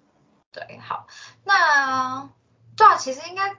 [0.52, 1.07] 对，好，
[1.44, 2.28] 那
[2.76, 3.54] 对啊，其实应该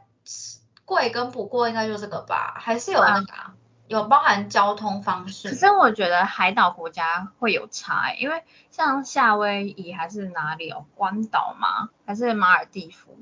[0.85, 3.53] 贵跟不贵应该就这个吧，还是有那个、啊、
[3.87, 5.49] 有包含交通方式。
[5.49, 11.89] 可是我觉得海岛国家会有差、欸，因为像夏威夷还是哪里哦关岛吗？
[12.05, 13.17] 还是马尔蒂夫，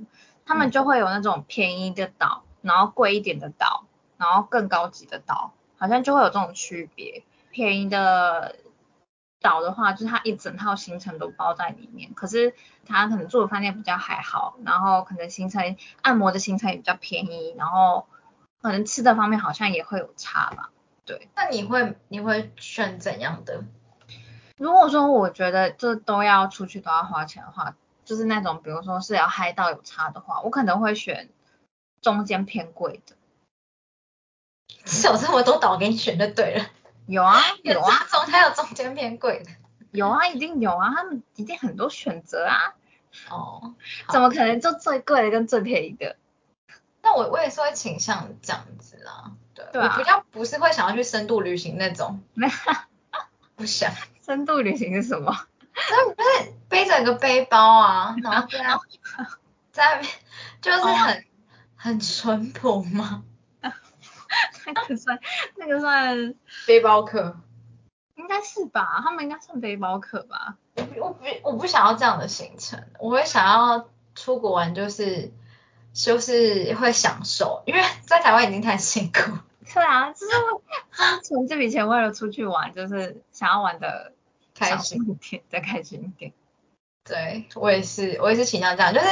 [0.45, 3.85] 他们就会有那种便宜的岛，然后贵一点的岛，
[4.17, 7.23] 然后更高级的岛，好像就会有这种区别。
[7.51, 8.55] 便宜的
[9.41, 12.55] 岛的话，就是它一整套行程都包在里面，可是
[12.87, 18.07] 它可能住的饭店比较还好，然后可能行程按摩的行程也比较便宜，然后
[18.63, 20.71] 可能吃的方面好像也会有差吧。
[21.05, 23.65] 对，那你会你会选怎样的？
[24.57, 31.29] 如果说我觉得这都要出去都要花钱的话，就是那种比如说是要嗨到有差的话，我可能会选
[32.01, 33.15] 中间偏贵的。
[34.85, 36.65] 是有这么多岛给你选就对了。
[37.05, 39.51] 有啊有啊中还有中间偏贵的。
[39.91, 42.73] 有啊，一定有啊，他们一定很多选择啊，
[43.29, 43.75] 哦，
[44.09, 46.15] 怎么可能就最贵的跟最便宜的？
[47.03, 49.31] 那我我也是会倾向这样子啦。
[49.53, 52.23] 对，对啊我比较不是会想要去深度旅行那种，
[53.55, 53.91] 不想。
[54.25, 55.37] 深度旅行是什么？
[55.75, 58.79] 那 你就是背着一个背包啊，然后在那
[59.71, 60.01] 在
[60.61, 61.25] 就是很、
[61.75, 63.23] 很淳朴吗？
[64.65, 65.19] 那个算
[65.57, 66.35] 那个算
[66.65, 67.37] 背包客，
[68.15, 69.01] 应该是吧？
[69.03, 70.55] 他们应该算背包客吧？
[70.95, 75.33] 我不我不想要这样的行程，我会想要出国玩，就是
[75.93, 79.31] 就是会享受，因为在台湾已经太辛苦。
[79.73, 84.11] 对啊，就是就是存这笔钱为了出去玩，就是想要玩的
[84.53, 86.33] 开心一点，再开心一点。
[87.05, 89.07] 对我也是，我也是倾向这样，就是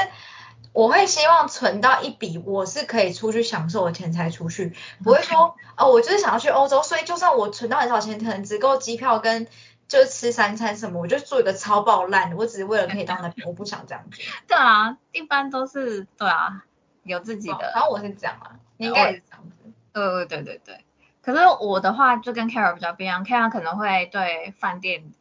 [0.73, 9.47] 我会希望存到一笔我是可以出去享受的钱才出去，不会说哦，我就是想要去欧洲，所以就算我存到很少钱，可能只够机票跟
[9.87, 14.21] 就是吃三餐什么，我就做一个超爆烂，我只是为了可以到那边，我不想这样子。
[14.47, 16.63] 对啊，一般都是对啊，
[17.03, 17.71] 有自己的。
[17.73, 19.71] 然后我是这样啊，你应该也是这样子。
[19.93, 20.85] 呃，对对对。
[21.21, 25.11] 可是我的话就跟 Kara 比较不一样，Kara 可能会对饭店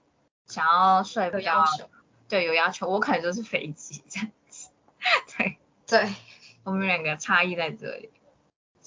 [0.47, 1.65] 想要睡比较
[2.29, 4.71] 对有要求，我可能就是飞机这样子。
[5.37, 6.15] 对，对，
[6.65, 8.11] 我们两个差异在这里。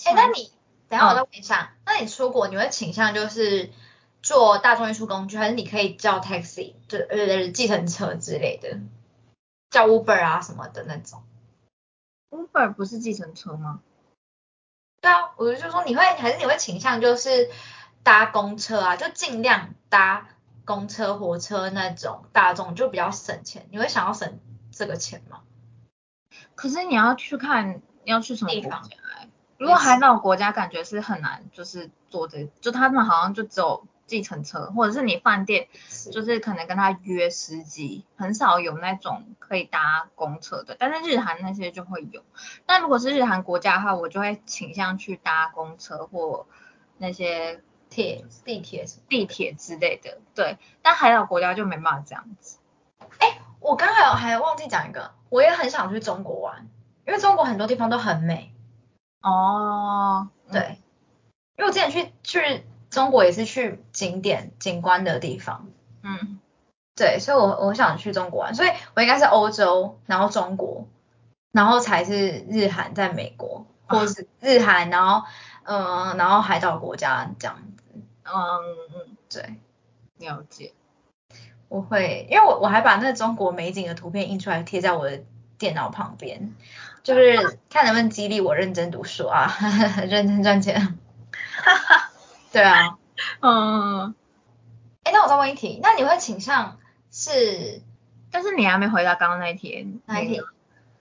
[0.06, 0.52] 哎，那你
[0.90, 3.70] 等下我再嗯问一下，那你出国你会倾向就是
[4.22, 8.80] 坐大众运输工具，还是你可以叫 taxi，就呃计程车之类的，
[9.70, 11.22] 叫 Uber 啊什么的那种？
[12.34, 13.82] Uber 不是计程车吗？
[15.02, 17.50] 对啊，我就说你会还是你会倾向就是
[18.02, 20.30] 搭公车啊，就尽量搭
[20.66, 23.68] 公车、火车那种大众，就比较省钱。
[23.70, 24.40] 你会想要省
[24.72, 25.42] 这个钱吗？
[26.56, 28.90] 可是你要去看你要去什么地方？
[29.58, 35.68] 如果海岛国家感觉是很难，就是做这，就他们好像就只有计程车，或者是你饭店
[36.12, 40.76] 就是可能跟他约司机，很少有那种可以搭公车的。
[40.80, 42.24] 但是日韩那些就会有。
[42.66, 46.46] 但如果是日韩国家的话，我就会倾向去搭公车或
[46.98, 48.86] 那些铁地铁？
[49.08, 50.20] 地铁之类的。
[50.36, 52.60] 对，但海岛国家就没办法这样子。
[53.20, 56.68] 哎我刚才有还忘记讲一个，我也很想去中国玩，
[57.08, 58.54] 因为中国很多地方都很美。
[59.22, 60.80] 哦，嗯对，
[61.56, 65.66] 因为我之前去去中国也是去景点景观的地方，
[66.04, 66.40] 嗯，
[66.96, 70.88] 对，所以我我想去中国玩，所以我应该是欧洲，然后中国，
[71.52, 75.28] 然后才是日韩在美国，或是日韩，然后
[75.64, 77.84] 嗯、呃然后海岛国家这样子，
[78.26, 78.32] 嗯
[78.94, 79.56] 嗯，对，
[80.20, 80.72] 了解。
[81.70, 85.24] 我会，因为我我还把那中国美景的图片印出来贴在我的
[85.58, 86.54] 电脑旁边，
[87.02, 89.52] 就是 看能不能激励我认真读书啊，
[90.08, 91.00] 认真赚钱。
[92.54, 92.98] 对啊，
[93.42, 94.16] 嗯，
[95.04, 96.78] 哎，那我再问一题，那你会倾向
[97.12, 97.82] 是？
[98.32, 100.00] 但是你还没回答刚刚那一题。
[100.06, 100.42] 哪一题？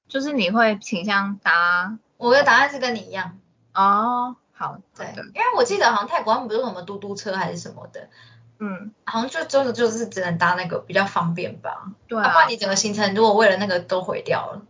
[0.09, 1.97] 就是你会倾向答？
[2.17, 3.39] 我的答案是跟你一样。
[3.75, 8.09] 哦，好，对，因为我记得好像泰国他们不是什么嘟嘟车还是什么的。
[8.59, 11.91] 嗯，好像就就是就是只能搭那个比较方便吧。
[12.09, 12.33] 对啊。
[12.33, 14.63] 不然你整个行程如果为了那个都毁掉了，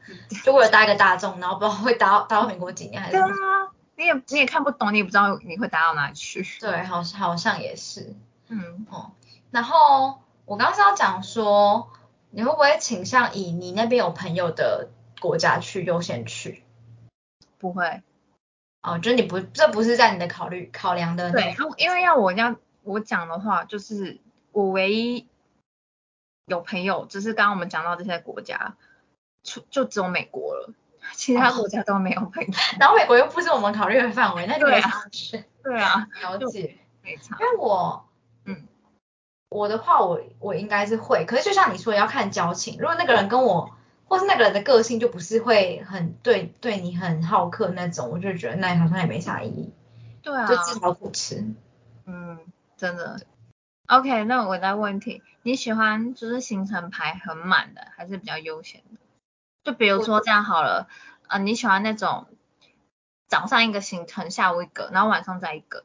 [0.45, 3.12] 就为了搭一个大众，然后不知道会搭搭到美国几年还是？
[3.12, 6.46] 对啊，你也你也看不懂，你也不知道你会搭到哪里去。
[6.61, 8.14] 对，好像好像也是。
[8.48, 9.12] 嗯哦，
[9.50, 11.90] 然后我刚刚是要讲说，
[12.31, 16.62] 你会不会倾向以你那边有朋友的国家去优先去？
[17.59, 18.02] 不会。
[18.83, 21.31] 哦，就是你不，这不是在你的考虑考量的。
[21.31, 22.57] 对，因为要我要。
[22.85, 24.18] 我讲的话就是
[24.50, 25.28] 我唯一
[26.46, 28.76] 有朋友，就是刚刚我们讲到这些国家，
[29.44, 30.74] 就就只有美国了，
[31.14, 32.48] 其他国家都没有朋友。
[32.79, 35.44] 然后美国又不是我们考虑的范围，那就没差去。
[35.62, 37.37] 对啊，了解，没差。
[37.40, 38.07] 因为我，
[38.44, 38.66] 嗯，
[39.48, 42.79] 我的话，我我应该是会，可是就像你说，要看交情。
[42.79, 43.70] 如果那个人跟我，
[44.07, 49.72] 或是那个人的个性就不是会很对对你很好客那种，我就觉得那好像也没啥意义。
[50.22, 51.44] 对啊，就自讨苦吃。
[52.07, 52.38] 嗯。
[52.75, 53.20] 真的
[53.87, 58.98] ，OK，那我再问题，你喜欢就是行程排很满的，还是比较悠闲的？
[59.64, 60.88] 就比如说这样好了，
[61.29, 62.27] 呃，你喜欢那种
[63.29, 65.85] 早上一个行程，下午一个，然后晚上再一个，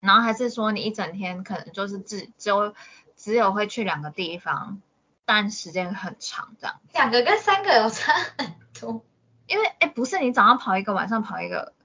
[0.00, 2.74] 然后还是说你一整天可能就是只只有
[3.16, 4.80] 只有会去两个地方，
[5.24, 6.80] 但时间很长这样？
[6.92, 9.04] 两个跟三个有差很多，
[9.46, 11.72] 因为哎，不是你早上跑一个，晚上跑一个。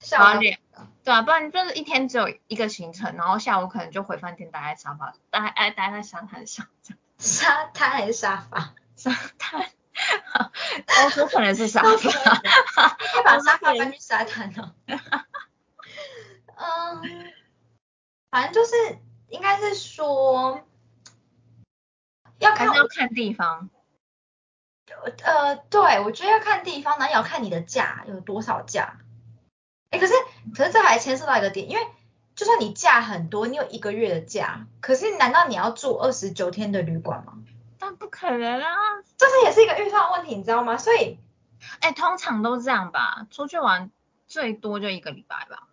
[0.00, 6.98] 下午两个，对啊，不然就是一天只有一个行程，然后下午可能就回饭店待在沙发，待哎待在沙滩上这样。
[7.18, 8.74] 沙滩还是沙发？
[8.94, 9.70] 沙滩，
[11.04, 11.90] 欧洲可能是沙发。
[11.96, 12.12] 可以
[13.24, 14.74] 把沙发搬去沙滩了。
[16.56, 17.32] 嗯，
[18.30, 20.60] 反正就是应该是说，
[22.38, 23.70] 要看要看地方。
[25.22, 28.98] 呃，对，我觉得要看地方，那也要看你的假有多少假。
[29.90, 30.14] 哎，可是
[30.54, 31.86] 可是这还牵涉到一个点，因为
[32.34, 37.38] 就算你假很多，你有一个月的假，可是难道你要住二十九天的旅馆吗？
[37.86, 38.68] 那不可能啊！
[39.16, 40.76] 这是也是一个预算问题，你知道吗？
[40.76, 41.20] 所以，
[41.78, 43.92] 哎，通常都这样吧，出去玩
[44.26, 45.68] 最多就一个礼拜吧。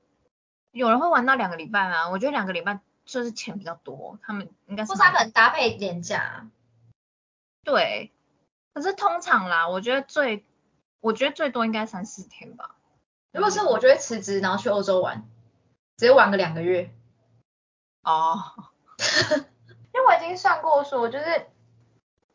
[0.72, 2.10] 有人会玩到两个礼拜吗？
[2.10, 4.92] 我觉得两个礼拜就是钱比较多，他们应该是。
[4.92, 6.48] 或是他们搭配廉价。
[7.64, 8.12] 对，
[8.76, 10.46] 可是通常啦，我觉得最，
[11.00, 12.76] 我觉得最多应该三四天吧。
[13.32, 15.28] 如果是我就会辞职，然后去欧洲玩，
[15.98, 16.94] 直接玩个两个月。
[18.04, 18.38] 哦，
[19.94, 21.48] 因为我已经算过说，就是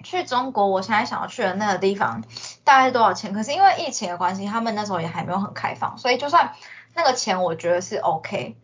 [0.09, 2.25] 去中国，我现在想要去的那个地方
[2.64, 3.35] 大概是多少钱？
[3.35, 6.55] 可是因为疫情的关系，他们那时候也还没有很开放，所以就算
[6.94, 8.57] 那个钱我觉得是 OK，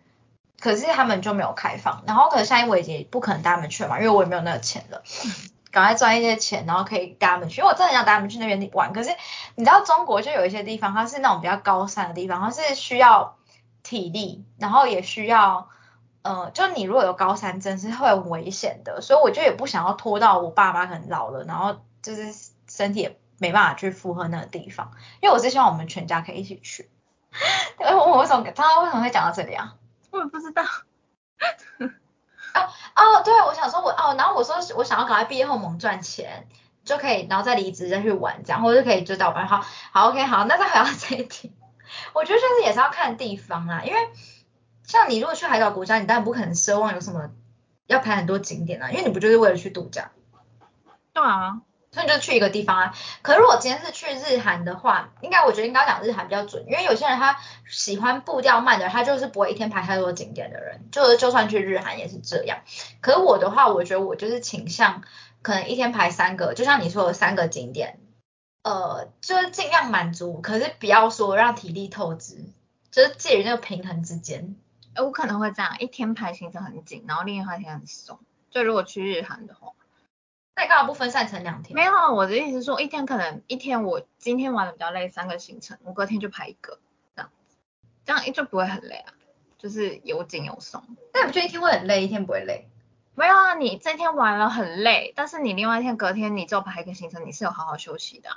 [0.58, 2.02] 可是他们就没有开放。
[2.06, 5.02] 然后可能现在我已经不可能带他们去了嘛，因为我也没有那个钱了。
[5.70, 8.92] 赶快赚一些钱，然后可以带他们去，因为我真的想带他们去那边玩。
[8.92, 9.10] 可是
[9.56, 13.36] 你知道中国就有一些地方，它是那种比较高山的地方，它是需要
[13.82, 15.68] 体力，然后也需要，
[16.24, 22.34] 呃，就你如果有高山症是会很危险的，所以我就也不想要拖到我爸妈很老了，然后就是
[22.66, 26.90] 身体也没办法去负荷那个地方，因为我是希望我们全家可以一起去。
[27.78, 29.74] 哎，我为什么他为什么会讲到这里啊？
[30.10, 30.62] 我也不知道。
[32.54, 32.60] 哦
[32.94, 36.46] 哦，对，我想说，我哦，然后我说我想要赶快毕业后猛赚钱，
[36.84, 39.46] 就可以，然后再离职再去玩这样，或者可以就到班。
[39.48, 41.52] 好，好，OK，好，那再回到这一题，
[42.14, 43.98] 我觉得就是也是要看地方啦，因为
[44.86, 47.30] 像你如果去海岛国家，你当然不可能奢望有什么
[47.86, 50.12] 要排很多景点啊，因为你不就是为了去度假？
[51.12, 51.62] 对啊。
[51.90, 52.94] 所以就去一个地方啊。
[53.22, 62.58] 可如果今天是去日韩的话，应该我觉得应该讲日韩比较准，因为有些人他喜欢步调慢的，他就是不会一天排太多景点的人，就是就算去日韩也是这样。
[63.00, 65.02] 可是我的话，我觉得我就是倾向
[65.40, 68.00] 可能一天排三个，就像你说的三个景点，
[68.64, 72.44] 呃，就是尽量满足，可是不要说让体力透支，
[72.90, 74.56] 就是介于那个平衡之间。
[74.94, 78.18] 哎，我可能会这样，一天排行程很紧，然后另外一天很松。
[78.50, 79.72] 就如果去日韩的话。
[80.56, 81.74] 那你干嘛不分散成两天？
[81.74, 86.78] 没有，我的意思是说，一天可能一天我今天玩的比较累，三个行程，我隔天就排一个，
[87.16, 87.56] 这样子，
[88.04, 89.14] 这样就不会很累啊，
[89.58, 90.84] 就是有紧有松。
[91.12, 92.68] 但你不觉得一天会很累，一天不会累？
[93.16, 98.30] 没有啊，你这天玩了很累，但是你另外一天隔天你就排一个行程，你是有好好休息的。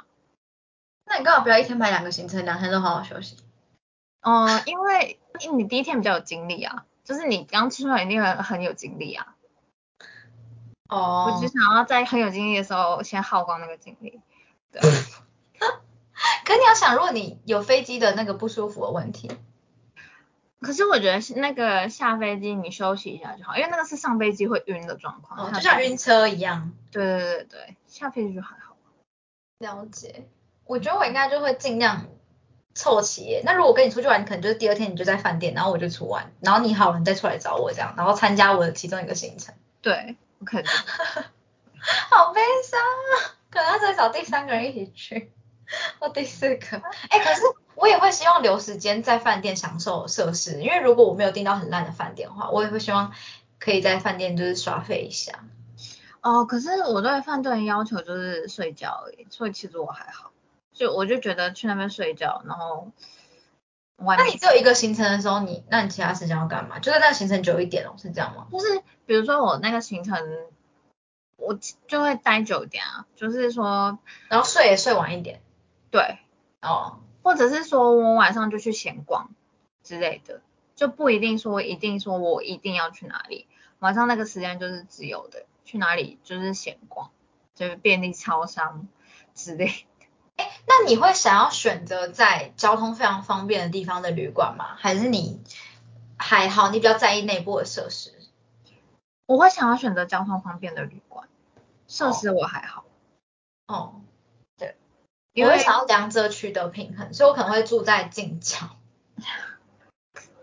[1.06, 3.38] 那你干嘛不要一天排两个行程，两天都好好休息？
[4.28, 5.20] 嗯，因为
[5.54, 9.36] 你第一天比较有精力啊，就是你刚出来一定很很有精力啊。
[10.90, 14.20] 哦，我只想要在很有精力的时候先耗光那个精力。
[14.72, 14.82] 对。
[16.44, 19.32] 可你要想，如果你有飞机的那个不舒服的问题，
[20.60, 25.48] 可是我觉得是那个下飞机你休息一下就好，因为那个是上飞机会晕的状况。
[25.48, 26.74] 哦，就像晕车一样。
[26.92, 28.76] 对对对对，下飞机就还好。
[29.60, 30.28] 了解，
[30.66, 32.06] 我觉得我应该就会尽量
[32.78, 33.42] 凑齐耶。
[33.44, 39.56] 那如果跟你出去玩，可能就是第二天你就在饭店，然后我就出玩，然后你好了你再出来找我这样，然后参加我的其中一个行程。
[39.82, 40.66] 对，不可能。
[42.10, 43.36] 好悲伤啊！
[43.50, 45.32] 可能要再找第三个人一起去，
[46.00, 46.82] 或第四个。
[47.10, 47.42] 哎、可是
[47.76, 53.14] 我也会希望留时间在饭店享受设施，因为如果我没有订到很烂的饭店的话，我也会希望
[53.60, 55.46] 可以在饭店就是刷费一下。
[56.22, 60.32] 哦，可是我对饭店的要求就是睡觉而已，所以其实我还好。
[60.78, 62.92] 就我就觉得去那边睡觉，然后
[63.98, 66.78] 外面那你只有一个行程的时候，你那你其他时间要干嘛？
[66.78, 68.48] 就在那个行程久一点哦，是这样吗？
[68.52, 70.16] 就是比如说我那个行程，
[71.36, 71.58] 我
[71.88, 73.98] 就会待久一点啊，就是说
[74.30, 75.42] 然后睡也睡晚一点。
[75.90, 76.20] 对，
[76.62, 79.32] 哦，或者是说我晚上就去闲逛
[79.84, 80.42] 之类的，
[80.76, 83.48] 就不一定说一定说我一定要去哪里，
[83.80, 87.10] 晚上那个时间就是自由的，去哪里就是闲逛，
[87.56, 88.88] 就是便利超商
[89.34, 89.87] 之类的。
[90.70, 94.76] 那你会想要选择在交通非常方便的地方的旅馆吗？
[94.78, 95.42] 还是你
[96.18, 98.14] 还好，你比较在意内部的设施？
[99.26, 101.28] 我会想要选择交通方便的旅馆，
[101.88, 102.86] 设施我还好，
[103.68, 104.02] 哦，
[105.34, 108.58] 因为我会想要两者取得平衡，所以我可能会住在近郊。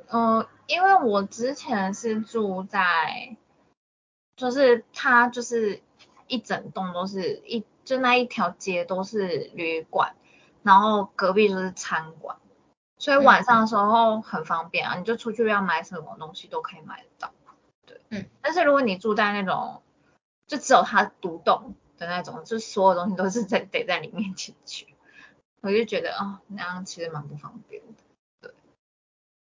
[0.08, 3.36] 嗯，因为我之前是住在，
[4.36, 5.82] 就是它就是
[6.28, 10.14] 一整栋都是一就那一条街都是旅馆，
[10.62, 12.36] 然后隔壁就是餐馆，
[12.98, 17.32] 所以晚上的时候很方便啊，你就出去要买什么东西都可以买得到。
[17.86, 18.26] 对，嗯。
[18.40, 19.82] 但是如果你住在那种
[20.46, 24.94] 就只有它独栋的那种，就所有东西都是在 得在里面进去，
[25.60, 28.02] 我就觉得哦，那样其实蛮不方便的。
[28.40, 28.54] 对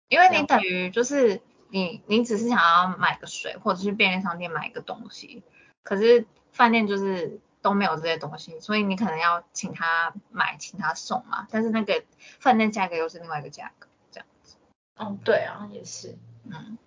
[0.07, 5.43] 因为你等于就是你你只是想要买个水，或者去便利商店买一个东西，
[5.83, 11.47] 可是饭店就是都没有这些东西，所以你可能要请他买，请他送嘛。
[11.51, 12.03] 但是那个
[12.39, 14.55] 饭店价格又是另外一个价格，这样子。
[14.95, 16.17] 哦，对啊，也是。
[16.45, 16.77] 嗯，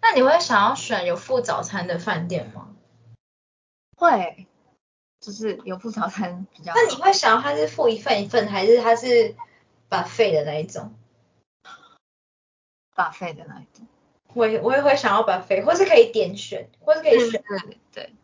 [0.00, 2.74] 那你会想要选有附早餐的饭店吗？
[3.96, 4.46] 会，
[5.20, 6.78] 就是有附早餐比较好。
[6.78, 9.34] 那你会想要他是付一份一份，还是他是
[9.88, 10.94] 把费的那一种？
[12.94, 13.86] 把费的那一种。
[14.34, 17.42] 我也我也会想要把费，或是可以点选，或是可以选。
[17.42, 18.14] 对对，对，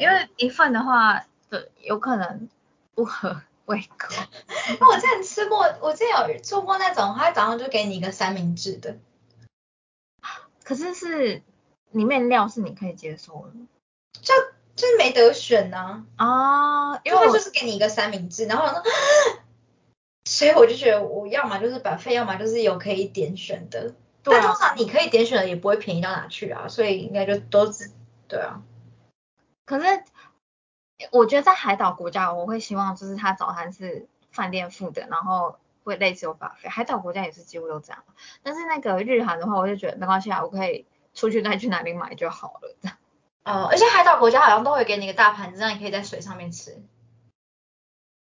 [0.00, 2.48] 因为一份的话，对，有可能
[2.94, 4.14] 不合胃口。
[4.68, 8.96] 因为 我之前吃过，我之前有做过那种，他早上就给你一个三明治的，
[10.64, 11.42] 可是是
[11.90, 13.52] 里面料是你可以接受的
[14.20, 14.34] 就
[14.74, 18.82] 就是没得选呐、啊，因因为他就是给你一个三明治，然后我说，
[20.24, 23.94] 所以我就觉得我要么就是把费，要么就是有可以点选的。
[24.22, 27.90] 对啊但通常你可以点选的也不会便宜到哪去啊，所以应该就都是
[28.28, 28.62] 对啊。
[29.64, 30.04] 可是
[31.10, 36.68] 我觉得在海岛国家，我会希望就是他早餐是饭店付的，然后会类似有把费。
[36.68, 38.04] 海岛国家也是几乎都这样，
[38.42, 42.76] 但是那个日韩的话，我就觉得没关系啊，我可以出去再去哪里买就好了。
[42.80, 42.96] 这样
[43.44, 46.80] 哦，而且海岛国家好像都会给你一个大盘子，让你可以在水上面吃。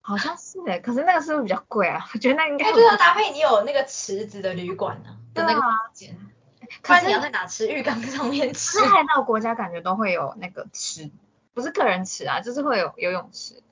[0.01, 2.07] 好像是诶，可是那个是不是比较贵啊？
[2.13, 6.15] 我觉得那应该就是要搭配你有那个池子的旅馆呢、的那个房间，
[6.61, 7.67] 不可是然你要在哪吃？
[7.67, 8.79] 浴缸上面吃。
[8.85, 11.11] 海岛国家感觉都会有那个池，
[11.57, 13.63] 不是个人池啊，就是会有游泳池。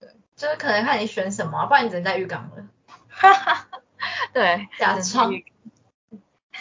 [0.34, 2.66] 就是可能看你选什么啊、不然你只能在浴缸了。
[4.34, 5.44] 对，假装浴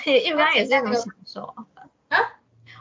[0.05, 1.65] 浴缸也是一种享受啊。
[2.09, 2.19] 啊？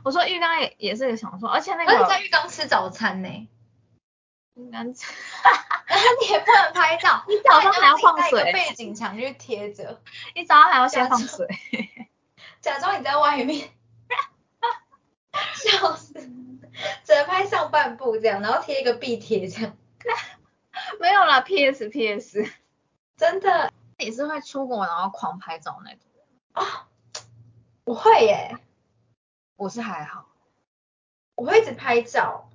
[0.05, 3.49] 我说浴缸也也是一个享受，而且那个在浴缸吃早餐呢，
[4.57, 10.03] 浴缸然后 你也不能拍照，你早上还要放水背景墙去贴着，
[10.37, 11.49] 你早上还要先放水。
[12.61, 13.71] 假装你在外面，
[15.55, 16.31] 笑死，
[17.05, 19.77] 只能拍上半部这样，然后贴一个壁贴这样，
[21.01, 22.51] 没有啦，PS PS，
[23.17, 26.01] 真的你是会出国然后狂拍照那种，
[26.53, 26.89] 啊、
[27.85, 28.57] 我会耶，
[29.57, 30.27] 我是还好。
[31.35, 32.51] 我会一直拍照，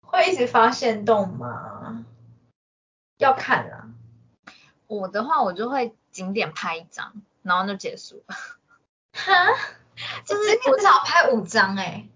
[0.00, 2.04] 会一直发现动吗？
[3.18, 3.88] 要看啦。
[4.86, 8.36] 我的话，我就会景点拍一张，然后就结束了。
[9.12, 9.46] 哈，
[10.24, 12.08] 就是至少拍五张哎，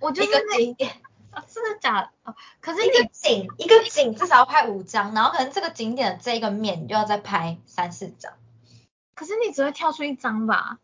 [0.00, 0.92] 我就一个是那景点，
[1.30, 2.10] 啊 真的假的？
[2.24, 8.32] 哦可是一个景，一个景至少要拍五张，然后可能这个景点的这一个面，你就要再拍三四张。
[9.14, 10.78] 可是你只会跳出一张吧？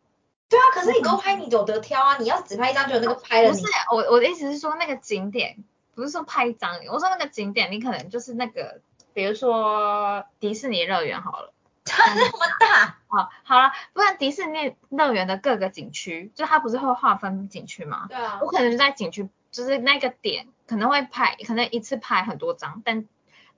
[0.48, 5.56] 对啊，可是你多拍你有得挑啊，你要只拍一张就有那个拍了你不是，我我的意思是说那个景点，
[5.94, 8.80] 不是说拍一张，我说那个景点你可能就是那个，
[9.12, 11.52] 比如说迪士尼乐园好了，
[11.84, 18.06] 它那么大，好，好了，不然迪士尼乐园的各个景区，就它不是会划分景区吗？
[18.08, 23.06] 对啊我可能就在景区，就是那个点可能会拍，可能一次拍很多张，但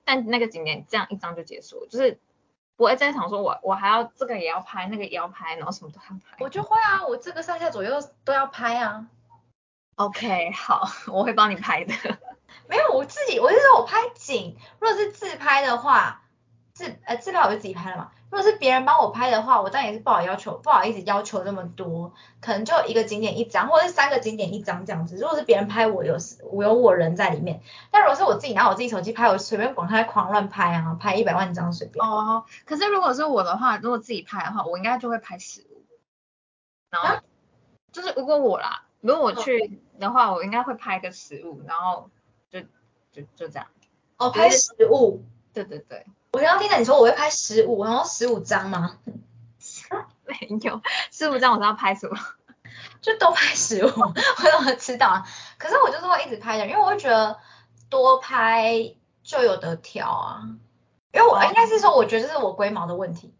[0.03, 2.19] 但那个景点这样一张就结束，就是
[2.75, 6.37] 不会再想说我我还要这个也要拍，那个也要拍，然后什么都要拍。
[6.39, 9.07] 我就会啊，我这个上下左右都要拍啊。
[9.95, 11.93] OK，好，我会帮你拍的。
[12.67, 16.23] 没有，我自己，我是说我拍景，如果是自拍的话，
[16.73, 18.11] 自呃自拍我就自己拍了嘛。
[18.29, 25.15] 如果是别人帮我拍的话，我当然也是不好要求，不好意思要求那么多，可能就一个景点一张，或者是三个景点一张这样子。
[25.15, 26.17] 如果是别人拍我有
[26.51, 32.05] 我有我人在里面，但如果是我自己拿我自己手机拍，我随便广开狂乱拍啊，拍一百万张随便。
[32.05, 35.85] 哦，可是如果是我的话，如果自己拍的话，我应该就会拍食物，
[36.89, 37.23] 然后、啊
[37.93, 42.09] 就是如果我啦，如果我去的话，我应该会拍个食物，然后
[42.51, 42.59] 就
[43.11, 43.67] 就就这样。
[44.17, 45.23] 哦，拍食物。
[45.53, 46.05] 对对对，
[46.37, 48.99] 我刚刚听到你说我会拍十五，然后十五张吗？
[50.27, 52.15] 没有十五张我知道拍什么？
[53.01, 55.27] 就都拍十五， 我怎么知道啊？
[55.57, 57.39] 可是我就是会一直拍的，因为我会觉得
[57.89, 60.43] 多拍就有得挑啊。
[61.11, 63.33] 因为我哦应该是说，我觉得这是我龟毛的问题，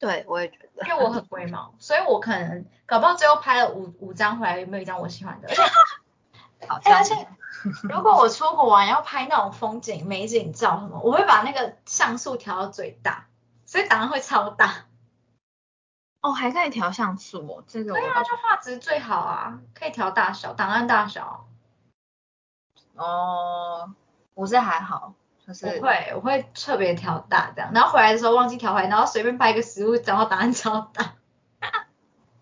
[0.00, 0.88] 对，我也觉得。
[0.88, 5.48] 因为我很龟毛，所以我可能搞不好最后拍了五五张回来，有没有一张我喜欢的？
[5.48, 5.62] 而且
[6.68, 7.28] 好，哎而且
[7.82, 13.26] 如果我出国玩要拍那种风景美景照什么，我会把那个像素调到最大，
[13.66, 14.86] 所以档案会超大。
[16.22, 21.46] 哦，还可以调像素哦，这个我对啊，就画质最好啊，可以调大小，档案大小。
[22.96, 23.92] 哦，
[24.34, 25.14] 我是还好，
[25.46, 31.12] 就是我会，我会特别调大这样，然后回来的时候忘记调回来，然后随便拍一个食物，然后答案超大。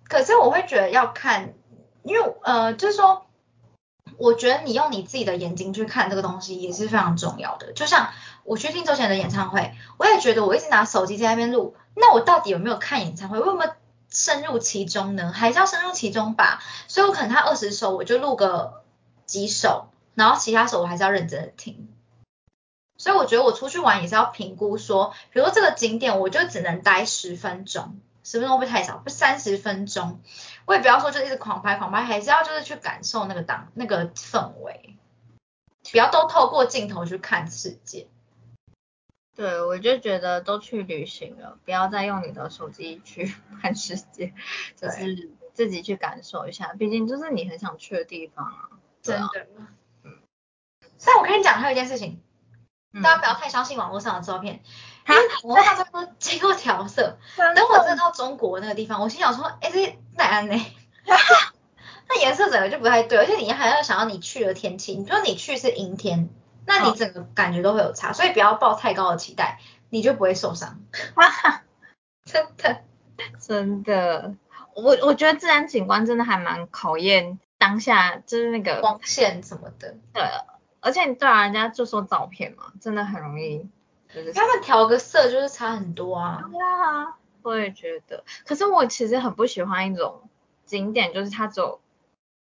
[0.09, 1.55] 可是我会觉得要看，
[2.05, 3.27] 因为呃，就是说，
[4.19, 7.73] 我觉得你用你自己的眼睛去看这个东西也是非常重要的。
[7.73, 8.11] 就像
[8.45, 13.39] 我去听周杰伦的演唱会，我也觉得我一直拿手机在那边录，那我到底有没有看演唱会？
[13.41, 13.73] 我有没有
[14.11, 15.33] 深入其中呢？
[15.33, 16.63] 还是要深入其中吧。
[16.89, 18.83] 所以我可能他二十首我就录个
[19.27, 21.89] 几首，然后其他首我还是要认真的听。
[22.97, 28.99] 所以我觉得我出去玩也是要评估说，比如说这个景点我就只能待十分钟，十分钟会不会太少？
[28.99, 30.21] 不三十分钟，
[30.67, 34.97] 我也不要说就一直狂拍狂拍，还是要就是去感受那个当那个氛围，
[35.91, 38.09] 不要都透过镜头去看世界。
[39.37, 44.33] 对，我就觉得都去旅行了，不要再用你的手机去 看世界，
[44.77, 48.71] 就是自己去感受一下，毕竟就是你很想去的地方啊。
[49.03, 49.71] 对啊真的。
[50.97, 52.23] 所以我跟你讲，还有一件事情，
[52.93, 54.63] 嗯大家不要太相信网络上的照片，哈
[55.07, 57.19] 因为网络上照都经过调色。
[57.37, 60.67] 等我真的到中国那个地方，我心想说，哎，这哪安呢？
[62.09, 66.29] 那颜色整个就不太对，而且你还要想到你去的天气，你说你去是阴天，
[66.67, 70.81] 那你嗯整个感觉都会有差，所以不要抱太高的期待，你就不会受伤。
[72.25, 72.83] 真的，
[73.41, 74.35] 真的，
[74.75, 80.23] 我我觉得自然景观真的还蛮考验当下，就是那个光线什么的，对，
[80.81, 83.69] 而且你对啊，人家就说照片嘛，真的很容易
[84.15, 86.43] 就是他们调个色就是差很多啊。
[86.51, 88.25] 对啊，我也觉得。
[88.47, 90.29] 可是我其实很不喜欢一种
[90.65, 91.81] 景点，就是它只有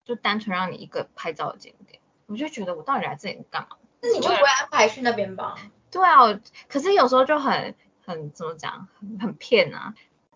[0.05, 3.77] 就单纯让你一个拍照的景点，我就觉得我到底来这里干嘛？
[4.01, 5.55] 那你就不会安排去那边吧？
[5.91, 6.39] 对啊，
[6.69, 9.93] 可是有时候就很很怎么讲，很很骗啊，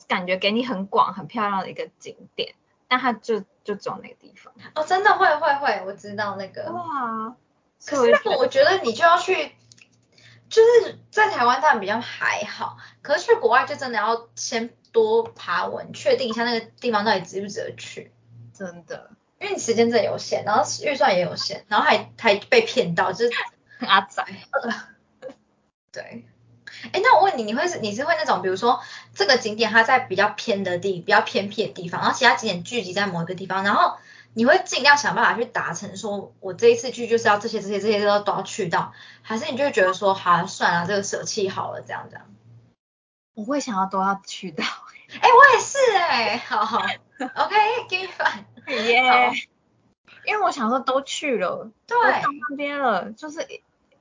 [0.07, 2.55] 感觉给你很广很漂亮的一个景点，
[2.87, 4.53] 但它就就走那个地方。
[4.75, 6.71] 哦，真的会会会，我知道那个。
[6.71, 7.35] 哇，
[7.85, 9.53] 可是那个我觉得你就要去，
[10.53, 18.11] 就是在台湾当然比较还好，可是去国外就真的要先多爬文，确定一下那个地方到底值不值得去，
[18.55, 19.09] 真的。
[19.39, 23.31] 因为你时间真的有限，然后预算也有限，然后还还被骗到，就是
[23.83, 24.23] 阿仔，
[25.91, 26.27] 对。
[26.91, 28.79] 哎，那我问你，你会是你是会那种，比如说
[29.15, 33.97] 这个景点它在比较偏的地、比较偏僻的地方，然后其他景点聚集在某一个地方，然后
[34.35, 42.25] 你会尽量想办法去达成，说我这一次去就是要这些、这些、这些都都要去到，还是你就会觉得说，好算了，这个舍弃好了，这样这样。
[43.35, 44.63] 我会想要都要去到，
[45.21, 46.79] 哎，我也是哎、好好
[47.19, 48.43] ，OK，give、me five。
[48.85, 49.33] 耶好
[50.25, 53.45] 因为我想说都去了，对都到那边了，就是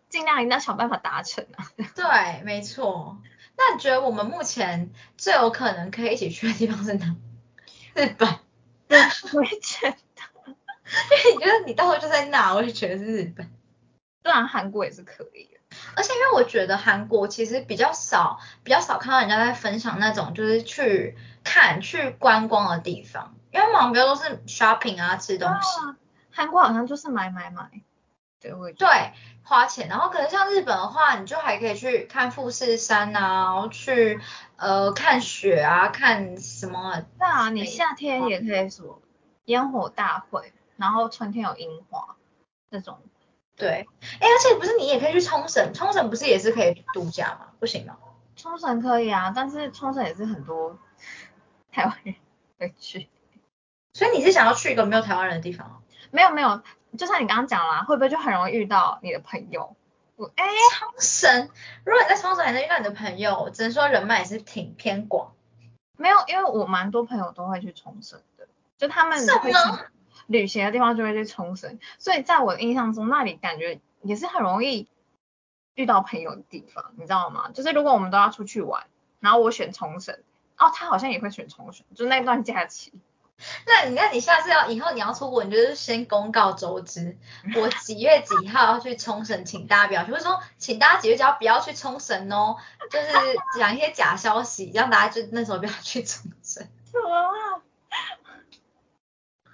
[0.08, 1.66] 尽量一定要想办法达成啊。
[1.94, 3.18] 对，没错。
[3.56, 7.16] 那你觉得我们目前最有可能可以一起去的地方是哪？
[7.94, 8.28] 日本。
[9.32, 9.96] 我也觉得，
[11.10, 13.50] 因为你觉得你到时候就在那，我也觉得是日本。
[14.22, 15.60] 当然韩国也是可以的。
[15.96, 25.86] 而且因为我觉得韩国其实比较少，比较少看到人家在分享那种就是去看、去观光的地方，因为他们好像比较都是 shopping 啊、吃东西。
[25.86, 25.96] 啊
[26.34, 27.68] 韩国好像就是买买买，
[28.40, 28.88] 对，我对，
[29.42, 29.86] 花钱。
[29.88, 34.18] 然后可能像日本的话，你就还可以去看富士山啊，然后去
[34.56, 39.02] 呃看雪啊，看什么得对啊，你夏天也可以什么
[39.44, 42.16] 烟火大会，然后春天有樱花
[42.68, 42.98] 这种。
[43.54, 43.86] 对，
[44.18, 47.52] 哎，而且不是你也可以去冲绳，冲绳不是也是可以度假吗？
[47.60, 47.96] 不行吗？
[48.34, 50.76] 冲绳可以啊，但是冲绳也是很多
[51.70, 52.16] 台湾人
[52.58, 53.08] 会去。
[53.92, 55.76] 所以你是想要去一个没有台湾人的地方哦？
[56.10, 56.62] 没有没有，
[56.98, 59.76] 就像你刚刚讲啦，会不会就很容易遇到你的朋友？
[60.16, 61.48] 我哎，冲绳，
[61.84, 65.32] 如果你在冲绳还能遇到你的朋友，只能说人脉也是挺偏广。
[65.98, 69.58] 没有，因为我蛮多朋友都会去冲绳的，就他们会去
[70.32, 74.88] 旅行的地方就会去冲绳，所以在我的印象中，那里感觉也是很容易
[75.74, 77.50] 遇到朋友的地方，你知道吗？
[77.54, 78.86] 就是如果我们都要出去玩，
[79.20, 80.18] 然后我选冲绳，
[80.58, 82.92] 哦，他好像也会选冲绳，就那段假期。
[83.66, 87.16] 那你那你下次要以后你要出国，你就是先公告周知，
[87.56, 92.56] 我几月几号要去冲绳，请大家不要去，或者说请大家几月几号不要去冲绳哦，
[92.88, 93.08] 就是
[93.58, 96.64] 讲一些假消息，让大家就那时候不要去冲绳。
[96.84, 97.62] 什么啊？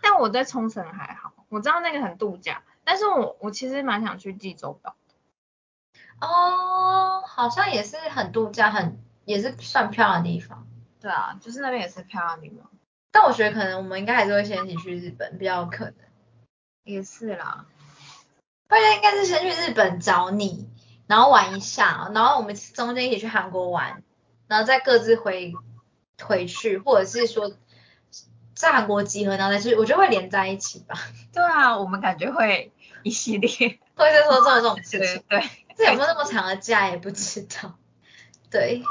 [0.03, 4.97] 但我在冲绳还好，我知道那个很度假，但是我我其实蛮想去济州岛。
[6.21, 10.67] 哦，好像也是很度假，很也是算漂亮的地方。
[11.01, 12.71] 对啊，就是那边也是漂亮的地方。
[13.11, 15.95] 但我觉得可能我们应该还是会先一起去日本，比较有可能。
[16.85, 17.67] 也是啦，
[18.67, 20.69] 大家应该是先去日本找你，
[21.07, 24.03] 然后玩一下，然后我们中间一起去韩国玩，
[24.47, 25.55] 然后再各自回
[26.23, 27.53] 回去，或者是说
[28.59, 30.97] 在韩国集合，然后再去，我觉得会连在一起吧。
[31.33, 32.73] 对啊，我们感觉会
[33.05, 33.79] 一系列。
[33.95, 37.77] 或者是说做这种事情， 对对，这有没有那么长的假也不知道。
[38.51, 38.83] 对，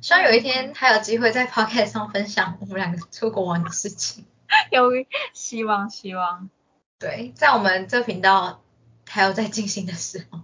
[0.00, 4.26] 希望有一天还有机会在 podcast 上分享我们两个出国玩的事情。
[4.70, 4.90] 有
[5.32, 6.50] 希望希望。
[6.98, 8.62] 对，在我们这频道
[9.08, 10.40] 还有在进行的时候。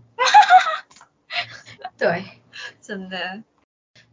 [1.99, 2.25] 对，
[2.81, 3.43] 真的，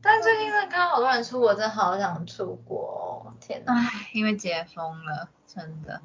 [0.08, 3.34] 但最近真的看到好多人出国，真的好想出国哦！
[3.42, 3.74] 天哪。
[3.74, 6.00] 唉，因为解封了，真的。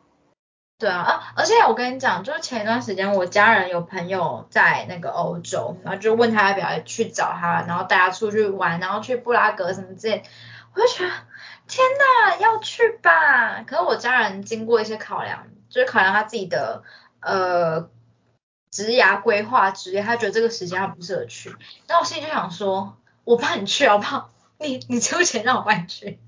[0.77, 1.33] 对啊啊！
[1.37, 10.25] 而且我跟你讲，就是前一段时间我家人有朋友在那个欧洲，然后就问他要不要去找他，然后带他出去玩，然后去布拉格什么之类，
[10.75, 11.13] 我就觉得
[11.69, 11.87] 天
[12.27, 13.63] 哪，要去吧！
[13.63, 16.83] 可是我家人经过一些考量，就是考量他自己的
[17.21, 17.89] 呃
[18.73, 21.55] 职涯规划之类，他觉得这个时间他不适合去。
[21.87, 24.31] 那我心里就想说，我帮你去好不好？
[24.59, 26.19] 你你出钱让我帮你去。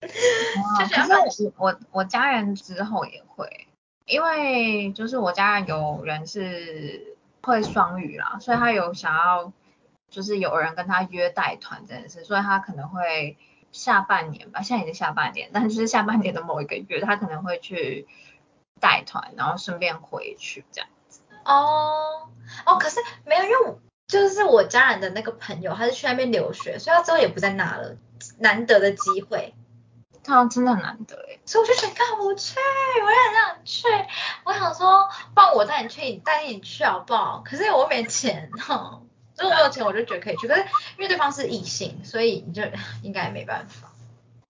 [0.00, 3.68] 哇，可是我我我家人之后也会，
[4.06, 9.52] 因为就是我家人有人是会双语啦，所以他有想要
[10.10, 13.36] 就是有人跟他约带团这件事，所以他可能会
[13.70, 18.08] 下半年吧，现在已经下半年，但就是下半年的某一个月，他可能会去
[18.80, 21.20] 带团，然后顺便回去这样子。
[21.44, 22.28] 哦
[22.66, 23.78] 哦，可是没有，因为我
[24.12, 27.96] 就是我家人的那个朋友，他是去那边留学，所以他之后也不在那了，
[28.38, 29.54] 难得的机会。
[30.22, 32.58] 他真的很难得哎，所以我就觉得干不去，
[33.02, 33.88] 我也很想去。
[34.44, 37.42] 我想说，不然我带你去，带你去好不好？
[37.42, 39.00] 可是我又没钱哈。
[39.38, 40.46] 如果我有钱，我就觉得可以去。
[40.46, 42.62] 可是因为对方是异性，所以你就
[43.02, 43.88] 应该也没办法。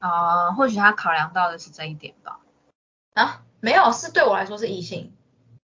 [0.00, 2.40] 啊、或许他考量到的是这一点吧。
[3.14, 5.14] 啊，没有，是对我来说是异性，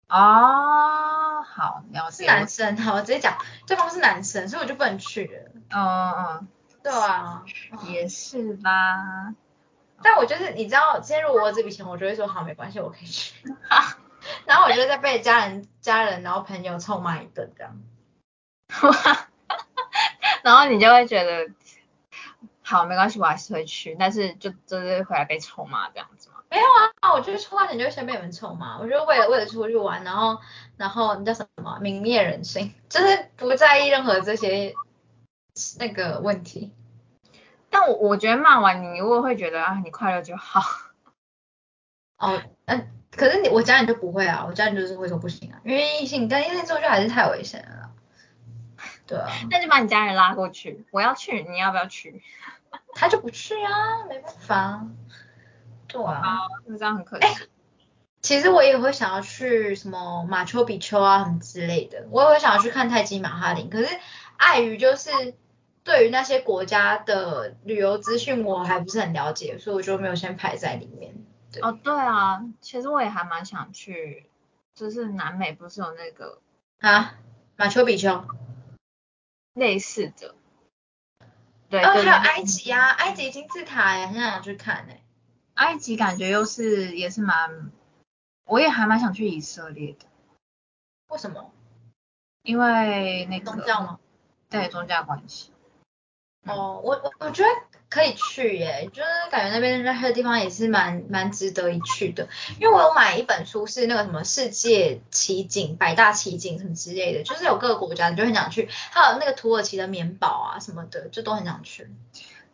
[0.07, 1.08] 哦，
[1.41, 2.25] 好，了是。
[2.25, 2.77] 男生。
[2.77, 3.37] 好，我直接讲，
[3.67, 5.51] 对方是男生，所以我就不能去了。
[5.69, 6.47] 嗯嗯
[6.83, 7.43] 对啊。
[7.71, 9.33] 嗯，也是啦。
[10.01, 13.33] 但我就是你知道，今天如果我有这笔钱，我就会说好，没关系，我可以去。
[14.45, 17.81] 然后我就再被家人、家人然后朋友臭骂一顿这样。
[20.43, 21.51] 然后你就会觉得，
[22.61, 26.28] 好，没关系，我还是会去，但是就就是回来被臭骂这样子嘛。
[26.49, 26.63] 没有
[27.01, 30.39] 啊，我就是出发前就会先被你们臭嘛，我就为了为了出去玩，然后
[30.77, 34.73] 然后你叫什么泯灭人性，就是不在意任何这些
[35.77, 36.73] 那个问题。
[37.69, 40.61] 但我我觉得骂完你，我会觉得啊，你快乐就好。
[42.17, 47.91] 哦，嗯，可是你我家人就不会啊，我家人就是会说不行啊，因为异性跟异性出去还是太危险了。
[49.05, 52.23] 对啊，那就把你家人拉过去，我要去，你要不要去？
[52.93, 54.87] 他就不去啊，没办法。
[55.89, 56.37] 对啊。
[56.65, 57.49] 那这样很可惜。
[58.21, 63.69] 其实我也会想要去什么马丘比丘啊什么之类的，我也会想要去看泰姬玛哈林。
[63.69, 63.99] 可是
[64.37, 65.35] 碍于就是
[65.83, 71.15] 对于那些国家的旅游资讯我还不是很了解，所以我就没有先排在里面。
[71.51, 74.29] 对哦，对啊，其实我也还蛮想去，
[74.75, 76.39] 就是南美不是有那个
[76.79, 77.15] 啊，
[77.55, 78.23] 马丘比丘，
[79.53, 80.35] 类似的，
[81.69, 85.01] 对，哦，还有埃及啊，埃及金字塔也很想去看诶、
[85.59, 87.69] 埃及感觉又是也是蛮，
[88.45, 90.05] 我也还蛮想去以色列的。
[91.09, 91.51] 为什么？
[92.43, 93.99] 因为那个宗教吗？
[94.49, 95.51] 对宗教关系。
[96.45, 97.49] 哦，我我我觉得
[97.89, 102.29] 可以去耶，就是感觉那边那些地方也是蛮蛮值得一去的。
[102.57, 108.69] 因为我有买一本书，是那个什么世界奇景、百大奇景什么之类的，就是有各个国家，你就很想去。
[108.69, 111.89] 还有那个土耳其的棉堡啊什么的，就都很想去。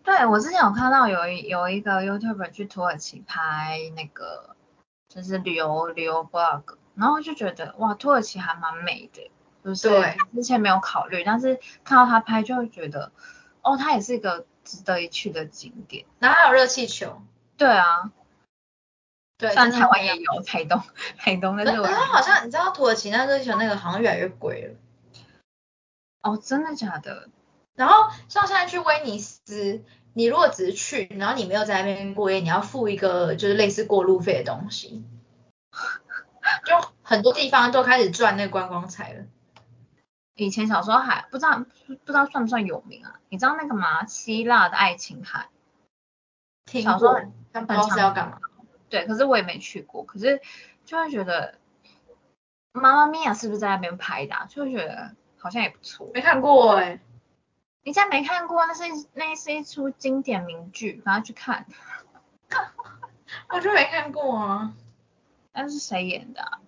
[0.06, 4.56] 对我之前有看到有一有一个 YouTuber 去土耳其拍那个
[5.10, 9.32] 就是旅游旅游 vlog，然后就觉得哇，土耳其还蛮美的，
[9.64, 13.12] 就是对之前没有考虑，但是看到他拍就会觉得，
[13.64, 16.06] 哦，它也是一个值得一去的景点。
[16.20, 17.24] 然后还有热气球，
[17.58, 18.12] 对啊，
[19.40, 20.80] 对，虽然真的台湾也有台东
[21.18, 24.76] 台东，但是我可是好像你知道土耳其那热气球那个好像越来越贵了。
[26.22, 27.30] 哦，真的假的？
[27.76, 35.04] 然后像现在去威尼斯，你如果只是去，然后你没有在那边过夜，你要付一个就是类似过路费的东西。
[36.66, 39.26] 就很多地方都开始赚那个观光财了。
[40.36, 43.20] 以前小时候还不知道不知道算不算有名啊？
[43.30, 44.06] 你知道那个吗？
[44.06, 45.50] 希腊的爱琴海。
[46.66, 47.22] 听小时候过，
[47.52, 48.40] 但不知道是要干嘛。
[48.90, 50.42] 对，可是我也没去过，可是
[50.86, 51.56] 就会觉得
[52.74, 54.46] 妈妈咪呀是不是在那边拍的、啊？
[54.50, 56.10] 就会觉得好像也不错。
[56.14, 57.00] 没看过哎、
[57.86, 58.66] 你竟然没看过？
[58.66, 58.84] 那是
[59.14, 61.68] 那是一出经典名剧，赶快去看。
[63.50, 64.74] 我就没看过啊。
[65.54, 66.60] 那是谁演的、啊？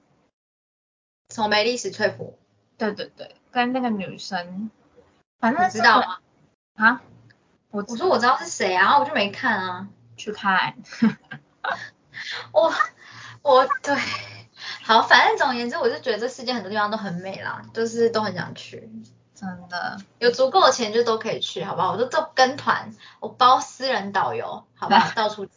[1.34, 2.38] 什么梅丽史翠普？
[2.78, 4.70] 对对对，跟那个女生，
[5.40, 6.20] 反正你知道吗？
[6.76, 7.02] 啊？
[7.72, 9.90] 我我说我知道是谁啊，我就没看啊。
[10.18, 10.76] 去看。
[12.54, 12.72] 我
[13.42, 13.96] 我对，
[14.84, 18.88] 好，反正总而言之，我就觉得这世界很多地方都很美啦，就是都很想去。
[19.40, 21.92] 真的，有足够的钱就都可以去，好不好？
[21.92, 25.10] 我都做跟团，我包私人导游，好不好？
[25.14, 25.52] 到处去。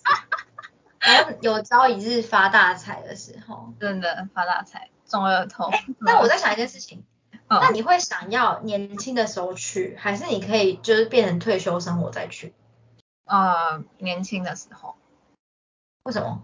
[0.98, 5.70] 然后有朝一日发大财的时候，真的发大财，中乐透。
[5.98, 7.06] 那我在 想一件事情，
[7.48, 12.54] 嗯那你会想要年轻的时候去，还是你可以就是变成退休生活再去？
[13.24, 14.96] 呃，年轻的时候，
[16.02, 16.42] 为什么？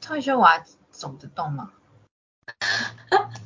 [0.00, 1.70] 退休我还走得动吗？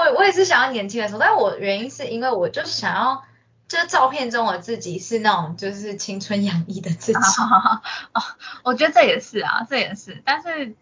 [0.00, 3.22] 我我也是想要年轻的时候，但我原因是因为我就是想要，
[3.68, 7.18] 就是照片中我自己是那种就是青春洋溢的自己。
[8.14, 8.22] 哦，
[8.64, 10.74] 我觉得这也是啊，这也是，但是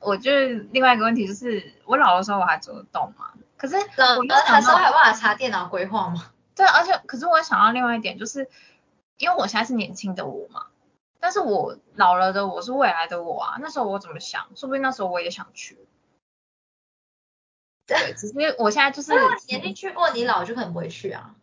[0.00, 3.32] 我觉得另外一个问题就是，我老的时候我还走得动吗？
[3.58, 6.30] 可是老我又的时候还有办法查电脑规划吗？
[6.56, 8.48] 对，而且可是我想要另外一点，就是
[9.18, 10.66] 因为我现在是年轻的我嘛，
[11.20, 15.78] 但是我老了的我是未来的我啊，那时候我怎么想，说不定那时候我也想去。
[17.92, 19.12] 对， 只是我现在就是
[19.46, 21.34] 年轻去过，你老就可能不会去啊。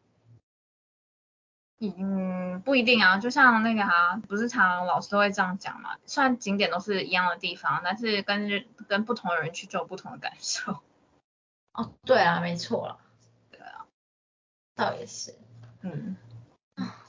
[1.82, 10.82] 嗯，不一定啊，就像那个啊，不是常常老师都会这样讲嘛，虽然景点都是一样的地方，但是跟人跟不同的人去就有不同的感受。
[11.72, 13.00] 哦，对啊，没错了，
[13.50, 13.86] 对啊，
[14.76, 15.36] 倒也是。
[15.82, 16.18] 嗯，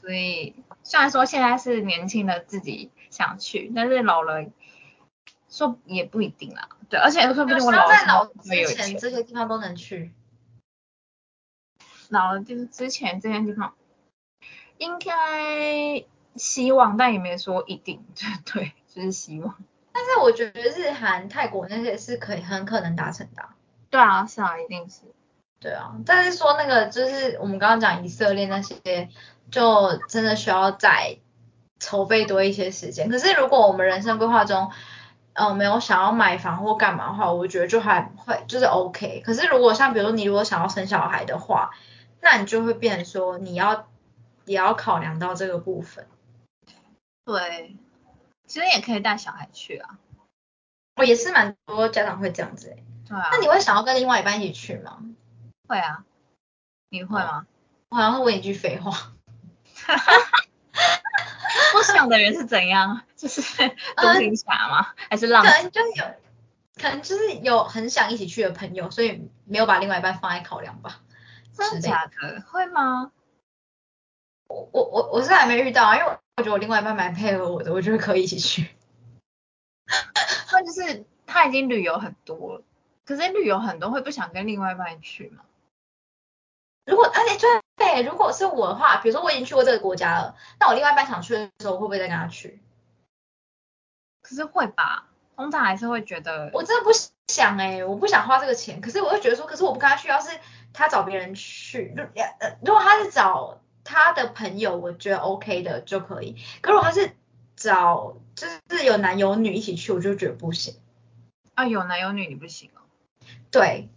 [0.01, 4.45] 所以虽然说现在是年轻的自己想去，但是老了
[5.51, 6.69] 说也不一定啦。
[6.89, 10.13] 对，而且说不定我老了之后在老之前，这些地方都能去。
[12.09, 13.75] 老了就是之前这些地方
[14.79, 16.05] 应该
[16.37, 19.55] 希望，但也没说一定，对对， 就是希望。
[19.93, 23.55] 但是我觉得日韩、泰国那些是可以很可能达成的啊、
[23.91, 25.03] 对啊，是啊，一定是。
[25.61, 29.11] 对啊，但是说那个就是我们刚刚讲以色列那些，
[29.51, 31.19] 就真的需要再
[31.79, 33.11] 筹备多一些时间。
[33.11, 34.71] 可是如果我们人生规划中，
[35.41, 39.23] 呃，没有想要买房或干嘛的话，我觉得就还会就是 OK。
[39.25, 41.71] 可是如果像比如说你如果想要生小孩的话，
[42.21, 43.89] 那你就会变成说你要
[44.45, 46.07] 也要考量到这个部分。
[47.25, 47.79] 对，
[48.47, 49.99] 其实也可以带小孩去啊。
[50.97, 53.31] 我也是蛮多家长会这样子、欸，对啊。
[53.33, 54.99] 那你会想要跟另外一半一起去吗？
[55.67, 56.05] 会啊？
[56.91, 57.47] 你会吗？
[57.89, 59.13] 我好像会问一句废话。
[61.81, 63.03] 不想的人是怎样？
[63.17, 63.41] 就是
[63.97, 64.89] 独行侠吗？
[65.09, 65.51] 还是浪可？
[65.51, 66.05] 能就是有，
[66.77, 71.01] 可能就是有很想一起去的朋友，所以没有把另外一半放在考量吧。
[71.53, 72.43] 真的假的？
[72.51, 73.13] 会吗？
[74.49, 78.69] 我我我我是还没遇到啊，因为我觉得我另外一半蛮配合我的，我觉得可以一起去。
[80.49, 82.63] 他就是他已经旅游很多了，
[83.05, 85.45] 可是旅游很多会不想跟另外一半去吗？
[86.87, 87.60] 如果而且对
[87.91, 92.63] 对，如果是我的话，比如说我已经去过这个国家了，那我另外一半想去的时候，我会不会再跟他去？
[94.23, 96.91] 可是会吧，通常还是会觉得，我真的不
[97.27, 100.39] 想哎、我不想花这个钱，可是我会觉得说，可是我不跟他去，要是
[100.73, 106.37] 他找别人去，如呃如果他是找他的朋友，我觉得 OK 的就可以。
[106.61, 107.13] 可如果他是
[107.57, 110.77] 找就是有男有女一起去，我就觉得不行。
[111.55, 112.81] 啊有男有女你不行哦。
[113.51, 113.89] 对，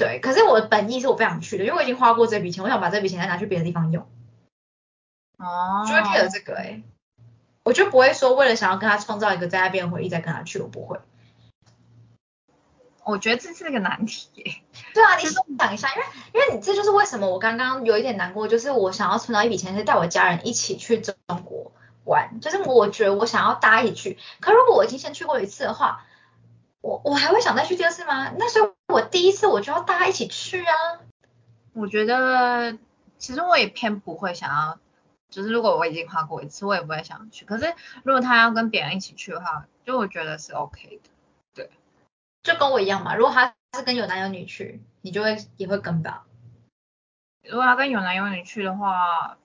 [0.00, 4.08] 对，可是我的本意是我不想去的，因为我已经花过这笔钱，我想把这笔钱再拿去别的地方用，
[5.36, 6.82] 哦，就会 care 这个哎、
[7.64, 10.98] 我就不会说为了想要跟他创造一个在那边的回忆再跟他去，我不会。
[13.04, 14.54] 我觉得这是个难题耶。
[14.94, 21.72] 对啊，你想一下，因为因为你这就是为什么我刚刚有一点难过，就是我想要存到一笔钱，是带我家人一起去中国
[22.04, 26.06] 玩，就是我觉得我想要大家一起去，可如果我已经先去过一次的话，
[26.80, 28.32] 我我还会想再去第二次吗？
[28.38, 30.74] 那时候我第一次我就要大家一起去啊。
[31.72, 32.78] 我觉得
[33.18, 34.78] 其实我也偏不会想要，
[35.28, 37.44] 就是如果我已经花过一次，我也不会想去。
[37.44, 41.10] 可是如果他要跟别人一起去的话，就我觉得是 OK 的。
[41.54, 41.70] 对
[42.42, 46.24] 就跟我一样嘛，如果他是跟有男有女去，你就会也会跟吧。
[47.42, 49.36] 如果他跟有男有女去的话，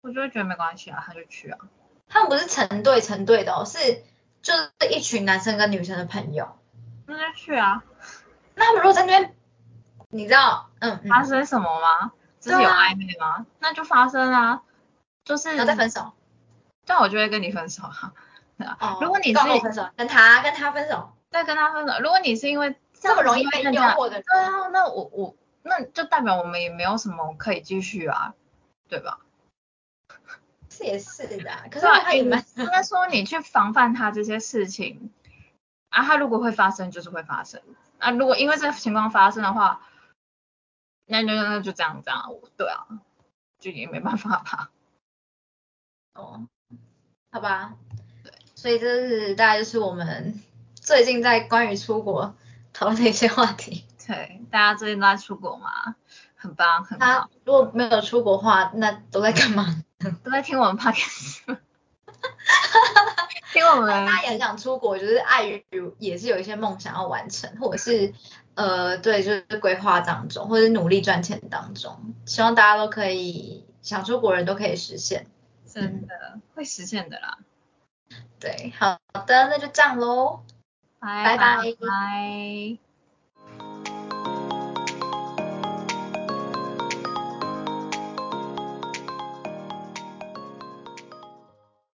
[0.00, 1.58] 我就会觉得没关系啊，他就去啊。
[2.08, 4.02] 他们不是成对成对的哦，是
[4.42, 6.58] 就是一群男生跟女生的朋友。
[7.06, 7.82] 那就去啊。
[8.54, 9.36] 那他们如果在那边，
[10.08, 12.12] 你知道，嗯嗯，发生什么吗？
[12.40, 13.46] 就是有暧昧吗？
[13.60, 14.62] 那就发生啊。
[15.24, 16.12] 就是然后再分手。
[16.86, 18.14] 对啊，我就会跟你分手啊。
[18.56, 28.34] 对啊哦，如果你是跟我分手，跟他跟他分手，再跟他分手，如果你是因为这么容易被诱惑的人对啊，那我我那就代表我们也没有什么可以继续啊，
[28.88, 29.18] 对吧？
[30.78, 35.10] 是也是的 啊，可是他也蛮，应该说你去防范他这些事情
[35.88, 37.60] 啊，他如果会发生就是会发生
[37.98, 39.80] 啊，如果因为这个情况发生的话，
[41.06, 42.86] 那那那就这样这样，对啊，
[43.58, 44.70] 就也没办法吧。
[46.14, 46.46] 哦，
[47.32, 47.74] 好吧，
[48.22, 50.40] 对，所以这是大概就是我们
[50.74, 52.34] 最近在关于出国
[52.72, 53.84] 讨论的一些话题。
[54.06, 55.96] 对，大家最近都在出国嘛，
[56.36, 59.84] 很棒很他好，如果没有出国的话，那都在干嘛？
[60.22, 61.40] 都在听我们 podcast，
[63.52, 65.64] 听我们大家也很想出国，就是碍于
[65.98, 68.14] 也是有一些梦想要完成，或者是
[68.54, 75.26] 呃对，就是规划当中，或者是努力赚钱当中，希望大家都可以想出国人都可以实现。
[75.66, 77.38] 真的会实现的啦。
[78.40, 80.44] 对，好的，那就这样喽。
[81.00, 82.87] 拜拜拜拜。